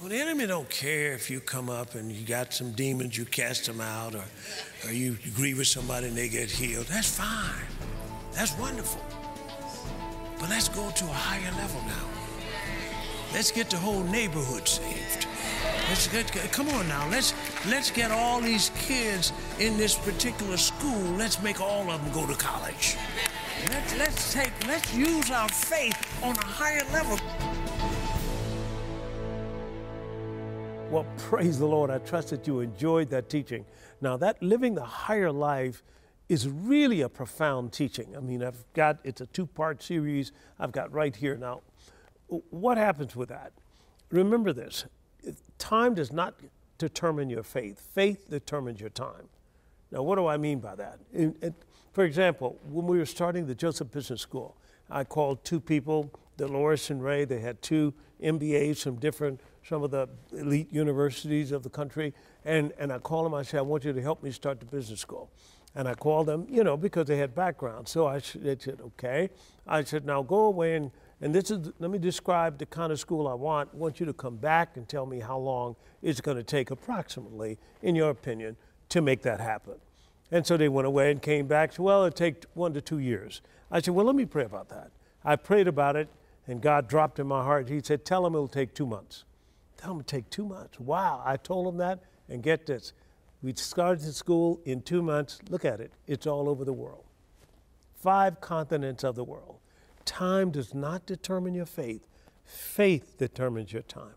Well, 0.00 0.08
the 0.08 0.16
enemy 0.16 0.46
don't 0.46 0.70
care 0.70 1.12
if 1.12 1.30
you 1.30 1.40
come 1.40 1.68
up 1.68 1.94
and 1.94 2.10
you 2.10 2.26
got 2.26 2.54
some 2.54 2.72
demons, 2.72 3.18
you 3.18 3.26
cast 3.26 3.66
them 3.66 3.82
out, 3.82 4.14
or, 4.14 4.24
or 4.86 4.92
you 4.94 5.18
agree 5.26 5.52
with 5.52 5.66
somebody 5.66 6.06
and 6.06 6.16
they 6.16 6.30
get 6.30 6.50
healed. 6.50 6.86
That's 6.86 7.18
fine. 7.18 7.66
That's 8.32 8.56
wonderful. 8.56 9.02
But 10.38 10.48
let's 10.48 10.70
go 10.70 10.90
to 10.90 11.04
a 11.04 11.08
higher 11.08 11.52
level 11.52 11.82
now. 11.82 12.08
Let's 13.34 13.52
get 13.52 13.68
the 13.68 13.76
whole 13.76 14.02
neighborhood 14.04 14.66
saved. 14.66 15.26
Let's 15.90 16.08
get, 16.08 16.32
come 16.50 16.70
on 16.70 16.88
now. 16.88 17.06
Let's 17.10 17.34
let's 17.68 17.90
get 17.90 18.10
all 18.10 18.40
these 18.40 18.70
kids 18.70 19.34
in 19.58 19.76
this 19.76 19.98
particular 19.98 20.56
school. 20.56 21.02
Let's 21.18 21.42
make 21.42 21.60
all 21.60 21.90
of 21.90 22.02
them 22.02 22.14
go 22.14 22.26
to 22.26 22.38
college. 22.38 22.96
Let's, 23.68 23.98
let's 23.98 24.32
take, 24.32 24.52
let's 24.66 24.94
use 24.94 25.30
our 25.30 25.48
faith 25.48 25.96
on 26.22 26.36
a 26.36 26.44
higher 26.44 26.82
level. 26.92 27.18
Well, 30.90 31.06
praise 31.18 31.58
the 31.58 31.66
Lord. 31.66 31.90
I 31.90 31.98
trust 31.98 32.30
that 32.30 32.46
you 32.46 32.60
enjoyed 32.60 33.10
that 33.10 33.28
teaching. 33.28 33.64
Now, 34.00 34.16
that 34.16 34.42
living 34.42 34.74
the 34.74 34.84
higher 34.84 35.30
life 35.30 35.82
is 36.28 36.48
really 36.48 37.00
a 37.00 37.08
profound 37.08 37.72
teaching. 37.72 38.16
I 38.16 38.20
mean, 38.20 38.42
I've 38.42 38.64
got, 38.72 38.98
it's 39.04 39.20
a 39.20 39.26
two 39.26 39.46
part 39.46 39.82
series 39.82 40.32
I've 40.58 40.72
got 40.72 40.92
right 40.92 41.14
here. 41.14 41.36
Now, 41.36 41.62
what 42.50 42.78
happens 42.78 43.16
with 43.16 43.28
that? 43.28 43.52
Remember 44.10 44.52
this 44.52 44.86
time 45.58 45.94
does 45.94 46.12
not 46.12 46.34
determine 46.78 47.28
your 47.28 47.42
faith, 47.42 47.80
faith 47.94 48.30
determines 48.30 48.80
your 48.80 48.90
time. 48.90 49.28
Now, 49.90 50.02
what 50.02 50.16
do 50.16 50.26
I 50.26 50.36
mean 50.36 50.60
by 50.60 50.74
that? 50.76 51.00
For 51.92 52.04
example, 52.04 52.58
when 52.64 52.86
we 52.86 52.98
were 52.98 53.06
starting 53.06 53.46
the 53.46 53.54
Joseph 53.54 53.90
Business 53.90 54.20
School, 54.20 54.56
I 54.88 55.04
called 55.04 55.44
two 55.44 55.60
people, 55.60 56.10
Dolores 56.36 56.90
and 56.90 57.02
Ray. 57.02 57.24
They 57.24 57.40
had 57.40 57.60
two 57.62 57.92
MBAs 58.22 58.82
from 58.82 58.96
different, 58.96 59.40
some 59.62 59.82
of 59.82 59.90
the 59.90 60.08
elite 60.32 60.72
universities 60.72 61.52
of 61.52 61.62
the 61.62 61.70
country. 61.70 62.14
And, 62.44 62.72
and 62.78 62.92
I 62.92 62.98
called 62.98 63.26
them, 63.26 63.34
I 63.34 63.42
said, 63.42 63.58
I 63.58 63.62
want 63.62 63.84
you 63.84 63.92
to 63.92 64.02
help 64.02 64.22
me 64.22 64.30
start 64.30 64.60
the 64.60 64.66
business 64.66 65.00
school. 65.00 65.30
And 65.74 65.86
I 65.86 65.94
called 65.94 66.26
them, 66.26 66.46
you 66.48 66.64
know, 66.64 66.76
because 66.76 67.06
they 67.06 67.16
had 67.16 67.34
background. 67.34 67.86
So 67.86 68.06
I 68.06 68.20
they 68.34 68.56
said, 68.58 68.80
okay. 68.80 69.30
I 69.66 69.84
said, 69.84 70.04
now 70.04 70.22
go 70.22 70.44
away 70.46 70.74
and, 70.76 70.90
and 71.20 71.34
this 71.34 71.50
is, 71.50 71.70
let 71.78 71.90
me 71.90 71.98
describe 71.98 72.58
the 72.58 72.66
kind 72.66 72.90
of 72.90 72.98
school 72.98 73.28
I 73.28 73.34
want. 73.34 73.70
I 73.72 73.76
want 73.76 74.00
you 74.00 74.06
to 74.06 74.12
come 74.12 74.36
back 74.36 74.76
and 74.76 74.88
tell 74.88 75.06
me 75.06 75.20
how 75.20 75.38
long 75.38 75.76
it's 76.02 76.20
going 76.20 76.38
to 76.38 76.42
take 76.42 76.70
approximately, 76.70 77.58
in 77.82 77.94
your 77.94 78.10
opinion, 78.10 78.56
to 78.90 79.00
make 79.00 79.22
that 79.22 79.40
happen. 79.40 79.74
And 80.30 80.46
so 80.46 80.56
they 80.56 80.68
went 80.68 80.86
away 80.86 81.10
and 81.10 81.20
came 81.20 81.46
back. 81.46 81.72
Said, 81.72 81.80
well, 81.80 82.04
it 82.04 82.14
take 82.14 82.44
one 82.54 82.72
to 82.74 82.80
two 82.80 82.98
years. 82.98 83.40
I 83.70 83.80
said, 83.80 83.94
well, 83.94 84.06
let 84.06 84.14
me 84.14 84.26
pray 84.26 84.44
about 84.44 84.68
that. 84.68 84.90
I 85.24 85.36
prayed 85.36 85.66
about 85.66 85.96
it, 85.96 86.08
and 86.46 86.60
God 86.60 86.88
dropped 86.88 87.18
in 87.18 87.26
my 87.26 87.42
heart. 87.42 87.68
He 87.68 87.80
said, 87.82 88.04
tell 88.04 88.24
him 88.26 88.34
it'll 88.34 88.48
take 88.48 88.74
two 88.74 88.86
months. 88.86 89.24
Tell 89.76 89.92
him 89.92 90.00
it'll 90.00 90.06
take 90.06 90.30
two 90.30 90.44
months. 90.44 90.78
Wow. 90.78 91.22
I 91.24 91.36
told 91.36 91.66
him 91.66 91.78
that, 91.78 92.00
and 92.28 92.42
get 92.42 92.66
this. 92.66 92.92
We 93.42 93.54
started 93.54 94.04
the 94.04 94.12
school 94.12 94.60
in 94.64 94.82
two 94.82 95.02
months. 95.02 95.40
Look 95.48 95.64
at 95.64 95.80
it. 95.80 95.92
It's 96.06 96.26
all 96.26 96.48
over 96.48 96.64
the 96.64 96.72
world. 96.72 97.04
Five 97.94 98.40
continents 98.40 99.02
of 99.02 99.14
the 99.14 99.24
world. 99.24 99.58
Time 100.04 100.50
does 100.50 100.74
not 100.74 101.06
determine 101.06 101.54
your 101.54 101.66
faith. 101.66 102.06
Faith 102.44 103.16
determines 103.18 103.72
your 103.72 103.82
time. 103.82 104.14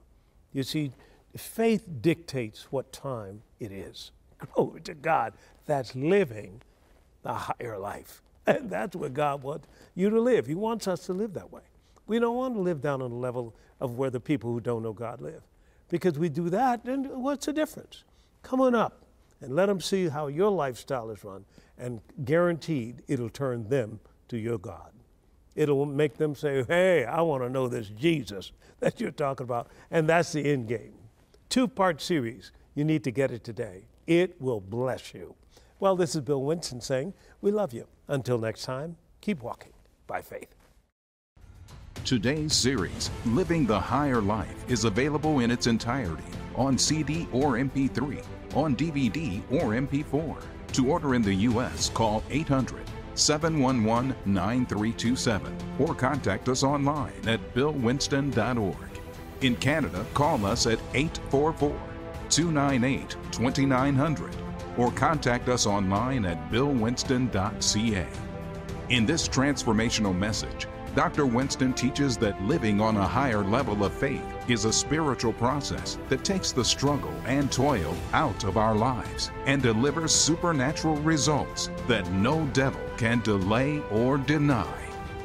You 0.51 0.63
see, 0.63 0.91
faith 1.35 1.87
dictates 2.01 2.71
what 2.71 2.91
time 2.91 3.41
it 3.59 3.71
is. 3.71 4.11
Glory 4.53 4.81
to 4.81 4.93
God. 4.93 5.33
That's 5.65 5.95
living 5.95 6.61
the 7.21 7.33
higher 7.33 7.77
life. 7.77 8.21
And 8.45 8.69
that's 8.69 8.95
where 8.95 9.09
God 9.09 9.41
wants 9.41 9.67
you 9.95 10.09
to 10.09 10.19
live. 10.19 10.45
He 10.45 10.55
wants 10.55 10.87
us 10.87 11.05
to 11.05 11.13
live 11.13 11.33
that 11.33 11.51
way. 11.51 11.61
We 12.07 12.19
don't 12.19 12.35
want 12.35 12.55
to 12.55 12.59
live 12.59 12.81
down 12.81 13.01
on 13.01 13.09
the 13.11 13.15
level 13.15 13.55
of 13.79 13.97
where 13.97 14.09
the 14.09 14.19
people 14.19 14.51
who 14.51 14.59
don't 14.59 14.83
know 14.83 14.91
God 14.91 15.21
live. 15.21 15.43
Because 15.89 16.19
we 16.19 16.27
do 16.27 16.49
that, 16.49 16.83
then 16.83 17.05
what's 17.21 17.45
the 17.45 17.53
difference? 17.53 18.03
Come 18.41 18.59
on 18.59 18.75
up 18.75 19.05
and 19.39 19.55
let 19.55 19.67
them 19.67 19.79
see 19.79 20.09
how 20.09 20.27
your 20.27 20.49
lifestyle 20.49 21.09
is 21.09 21.23
run, 21.23 21.45
and 21.77 22.01
guaranteed 22.23 23.03
it'll 23.07 23.29
turn 23.29 23.67
them 23.69 23.99
to 24.29 24.37
your 24.37 24.57
God. 24.57 24.91
It'll 25.55 25.85
make 25.85 26.17
them 26.17 26.35
say, 26.35 26.63
Hey, 26.63 27.05
I 27.05 27.21
want 27.21 27.43
to 27.43 27.49
know 27.49 27.67
this 27.67 27.89
Jesus 27.89 28.51
that 28.79 28.99
you're 28.99 29.11
talking 29.11 29.43
about. 29.43 29.67
And 29.91 30.09
that's 30.09 30.31
the 30.31 30.43
end 30.45 30.67
game. 30.67 30.93
Two 31.49 31.67
part 31.67 32.01
series. 32.01 32.51
You 32.75 32.83
need 32.83 33.03
to 33.03 33.11
get 33.11 33.31
it 33.31 33.43
today. 33.43 33.83
It 34.07 34.41
will 34.41 34.59
bless 34.59 35.13
you. 35.13 35.35
Well, 35.79 35.95
this 35.95 36.15
is 36.15 36.21
Bill 36.21 36.43
Winston 36.43 36.81
saying, 36.81 37.13
We 37.41 37.51
love 37.51 37.73
you. 37.73 37.87
Until 38.07 38.37
next 38.37 38.63
time, 38.63 38.97
keep 39.21 39.41
walking 39.41 39.73
by 40.07 40.21
faith. 40.21 40.55
Today's 42.03 42.53
series, 42.53 43.09
Living 43.25 43.65
the 43.65 43.79
Higher 43.79 44.21
Life, 44.21 44.69
is 44.69 44.83
available 44.83 45.39
in 45.39 45.49
its 45.49 45.67
entirety 45.67 46.23
on 46.55 46.77
CD 46.77 47.27
or 47.31 47.53
MP3, 47.53 48.23
on 48.55 48.75
DVD 48.75 49.41
or 49.49 49.71
MP4. 49.71 50.43
To 50.73 50.91
order 50.91 51.15
in 51.15 51.21
the 51.21 51.33
U.S., 51.33 51.89
call 51.89 52.23
800 52.29 52.83
711 53.15 54.15
9327 54.25 55.55
or 55.79 55.93
contact 55.95 56.49
us 56.49 56.63
online 56.63 57.13
at 57.27 57.53
billwinston.org. 57.53 58.75
In 59.41 59.55
Canada, 59.57 60.05
call 60.13 60.45
us 60.45 60.67
at 60.67 60.79
844 60.93 61.92
298 62.35 63.15
2900 63.31 64.35
or 64.77 64.91
contact 64.91 65.49
us 65.49 65.67
online 65.67 66.25
at 66.25 66.51
billwinston.ca. 66.51 68.07
In 68.89 69.05
this 69.05 69.27
transformational 69.27 70.17
message, 70.17 70.67
Dr. 70.95 71.25
Winston 71.25 71.73
teaches 71.73 72.17
that 72.17 72.41
living 72.43 72.79
on 72.81 72.97
a 72.97 73.07
higher 73.07 73.43
level 73.43 73.83
of 73.83 73.93
faith 73.93 74.23
is 74.47 74.65
a 74.65 74.73
spiritual 74.73 75.33
process 75.33 75.97
that 76.09 76.23
takes 76.23 76.51
the 76.51 76.65
struggle 76.65 77.13
and 77.25 77.51
toil 77.51 77.95
out 78.13 78.43
of 78.43 78.57
our 78.57 78.75
lives 78.75 79.31
and 79.45 79.61
delivers 79.61 80.13
supernatural 80.13 80.97
results 80.97 81.69
that 81.87 82.09
no 82.11 82.45
devil 82.47 82.81
can 82.97 83.21
delay 83.21 83.79
or 83.91 84.17
deny. 84.17 84.75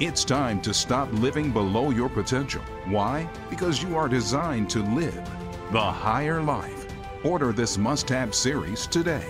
It's 0.00 0.24
time 0.24 0.60
to 0.62 0.72
stop 0.72 1.12
living 1.14 1.50
below 1.50 1.90
your 1.90 2.08
potential. 2.08 2.62
Why? 2.86 3.28
Because 3.50 3.82
you 3.82 3.96
are 3.96 4.08
designed 4.08 4.70
to 4.70 4.82
live 4.94 5.28
the 5.70 5.80
higher 5.80 6.40
life. 6.40 6.77
Order 7.24 7.52
this 7.52 7.76
must 7.76 8.08
have 8.10 8.32
series 8.34 8.86
today. 8.86 9.26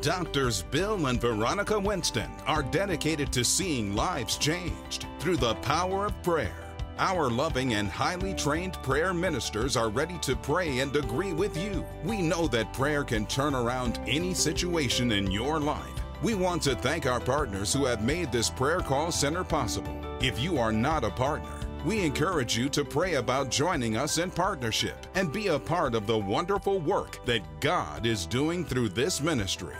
Doctors 0.00 0.64
Bill 0.64 1.06
and 1.06 1.20
Veronica 1.20 1.78
Winston 1.78 2.28
are 2.46 2.64
dedicated 2.64 3.32
to 3.32 3.44
seeing 3.44 3.94
lives 3.94 4.36
changed 4.36 5.06
through 5.20 5.36
the 5.36 5.54
power 5.56 6.06
of 6.06 6.22
prayer. 6.24 6.56
Our 6.98 7.30
loving 7.30 7.74
and 7.74 7.88
highly 7.88 8.34
trained 8.34 8.74
prayer 8.82 9.14
ministers 9.14 9.76
are 9.76 9.88
ready 9.88 10.18
to 10.18 10.34
pray 10.34 10.80
and 10.80 10.94
agree 10.96 11.32
with 11.32 11.56
you. 11.56 11.86
We 12.04 12.20
know 12.20 12.48
that 12.48 12.72
prayer 12.72 13.04
can 13.04 13.26
turn 13.26 13.54
around 13.54 14.00
any 14.08 14.34
situation 14.34 15.12
in 15.12 15.30
your 15.30 15.60
life. 15.60 15.86
We 16.24 16.34
want 16.34 16.62
to 16.62 16.74
thank 16.74 17.06
our 17.06 17.20
partners 17.20 17.72
who 17.72 17.84
have 17.84 18.02
made 18.02 18.32
this 18.32 18.50
prayer 18.50 18.80
call 18.80 19.12
center 19.12 19.44
possible. 19.44 19.96
If 20.20 20.40
you 20.40 20.58
are 20.58 20.72
not 20.72 21.04
a 21.04 21.10
partner, 21.10 21.61
we 21.84 22.04
encourage 22.04 22.56
you 22.56 22.68
to 22.68 22.84
pray 22.84 23.14
about 23.14 23.50
joining 23.50 23.96
us 23.96 24.18
in 24.18 24.30
partnership 24.30 25.06
and 25.14 25.32
be 25.32 25.48
a 25.48 25.58
part 25.58 25.94
of 25.94 26.06
the 26.06 26.16
wonderful 26.16 26.78
work 26.78 27.24
that 27.26 27.42
God 27.60 28.06
is 28.06 28.24
doing 28.26 28.64
through 28.64 28.90
this 28.90 29.20
ministry. 29.20 29.74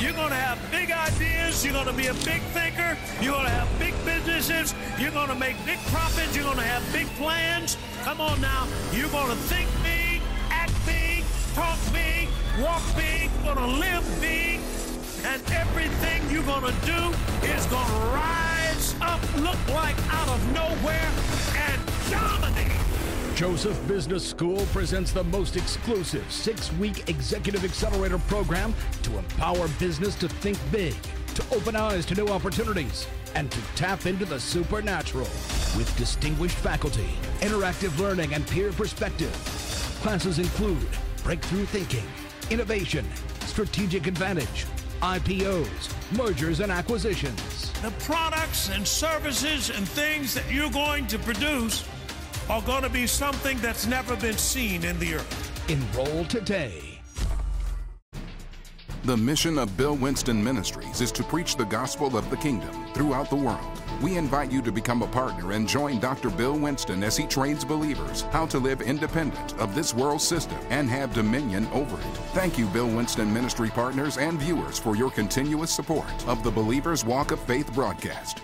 You're 0.00 0.12
going 0.12 0.30
to 0.30 0.34
have 0.34 0.58
big 0.70 0.90
ideas. 0.90 1.64
You're 1.64 1.74
going 1.74 1.86
to 1.86 1.92
be 1.92 2.08
a 2.08 2.14
big 2.14 2.42
thinker. 2.52 2.98
You're 3.20 3.34
going 3.34 3.46
to 3.46 3.50
have 3.50 3.78
big 3.78 3.94
businesses. 4.04 4.74
You're 4.98 5.12
going 5.12 5.28
to 5.28 5.34
make 5.36 5.56
big 5.64 5.78
profits. 5.86 6.34
You're 6.34 6.44
going 6.44 6.58
to 6.58 6.64
have 6.64 6.82
big 6.92 7.06
plans. 7.16 7.76
Come 8.02 8.20
on 8.20 8.40
now. 8.40 8.66
You're 8.92 9.10
going 9.10 9.28
to 9.28 9.36
think 9.36 9.68
big, 9.82 10.20
act 10.50 10.74
big, 10.84 11.24
talk 11.54 11.78
big, 11.92 12.28
walk 12.60 12.82
big, 12.96 13.30
going 13.44 13.58
to 13.58 13.66
live 13.78 14.04
big. 14.20 14.58
And 15.24 15.40
everything 15.52 16.28
you're 16.30 16.42
going 16.42 16.64
to 16.64 16.74
do 16.84 17.00
is 17.46 17.64
going 17.66 17.86
to 17.86 18.06
rise 18.12 18.53
up, 19.00 19.20
look 19.36 19.58
like 19.68 19.96
out 20.12 20.28
of 20.28 20.52
nowhere, 20.52 21.10
and 21.56 21.80
dominate. 22.10 22.72
Joseph 23.34 23.88
Business 23.88 24.24
School 24.28 24.64
presents 24.66 25.10
the 25.10 25.24
most 25.24 25.56
exclusive 25.56 26.24
six 26.30 26.72
week 26.74 27.08
executive 27.08 27.64
accelerator 27.64 28.18
program 28.18 28.72
to 29.02 29.18
empower 29.18 29.66
business 29.80 30.14
to 30.16 30.28
think 30.28 30.58
big, 30.70 30.94
to 31.34 31.44
open 31.54 31.74
eyes 31.74 32.06
to 32.06 32.14
new 32.14 32.28
opportunities, 32.28 33.06
and 33.34 33.50
to 33.50 33.60
tap 33.74 34.06
into 34.06 34.24
the 34.24 34.38
supernatural. 34.38 35.26
With 35.76 35.92
distinguished 35.96 36.56
faculty, 36.56 37.08
interactive 37.40 37.98
learning, 37.98 38.34
and 38.34 38.46
peer 38.46 38.70
perspective. 38.70 39.32
Classes 40.02 40.38
include 40.38 40.86
breakthrough 41.24 41.64
thinking, 41.64 42.04
innovation, 42.50 43.04
strategic 43.46 44.06
advantage, 44.06 44.66
IPOs, 45.02 46.16
mergers 46.16 46.60
and 46.60 46.70
acquisitions. 46.70 47.73
The 47.84 47.90
products 47.98 48.70
and 48.70 48.88
services 48.88 49.68
and 49.68 49.86
things 49.86 50.32
that 50.32 50.50
you're 50.50 50.70
going 50.70 51.06
to 51.08 51.18
produce 51.18 51.86
are 52.48 52.62
going 52.62 52.82
to 52.82 52.88
be 52.88 53.06
something 53.06 53.58
that's 53.58 53.86
never 53.86 54.16
been 54.16 54.38
seen 54.38 54.84
in 54.86 54.98
the 54.98 55.16
earth. 55.16 55.68
Enroll 55.68 56.24
today. 56.24 56.93
The 59.04 59.14
mission 59.18 59.58
of 59.58 59.76
Bill 59.76 59.96
Winston 59.96 60.42
Ministries 60.42 61.02
is 61.02 61.12
to 61.12 61.22
preach 61.22 61.56
the 61.56 61.66
gospel 61.66 62.16
of 62.16 62.30
the 62.30 62.38
kingdom 62.38 62.86
throughout 62.94 63.28
the 63.28 63.36
world. 63.36 63.60
We 64.00 64.16
invite 64.16 64.50
you 64.50 64.62
to 64.62 64.72
become 64.72 65.02
a 65.02 65.06
partner 65.06 65.52
and 65.52 65.68
join 65.68 66.00
Dr. 66.00 66.30
Bill 66.30 66.56
Winston 66.56 67.04
as 67.04 67.14
he 67.14 67.26
trains 67.26 67.66
believers 67.66 68.22
how 68.32 68.46
to 68.46 68.58
live 68.58 68.80
independent 68.80 69.58
of 69.58 69.74
this 69.74 69.92
world 69.92 70.22
system 70.22 70.56
and 70.70 70.88
have 70.88 71.12
dominion 71.12 71.68
over 71.74 72.00
it. 72.00 72.16
Thank 72.32 72.56
you, 72.56 72.64
Bill 72.68 72.88
Winston 72.88 73.30
Ministry 73.30 73.68
partners 73.68 74.16
and 74.16 74.40
viewers, 74.40 74.78
for 74.78 74.96
your 74.96 75.10
continuous 75.10 75.70
support 75.70 76.26
of 76.26 76.42
the 76.42 76.50
Believer's 76.50 77.04
Walk 77.04 77.30
of 77.30 77.40
Faith 77.40 77.74
broadcast. 77.74 78.40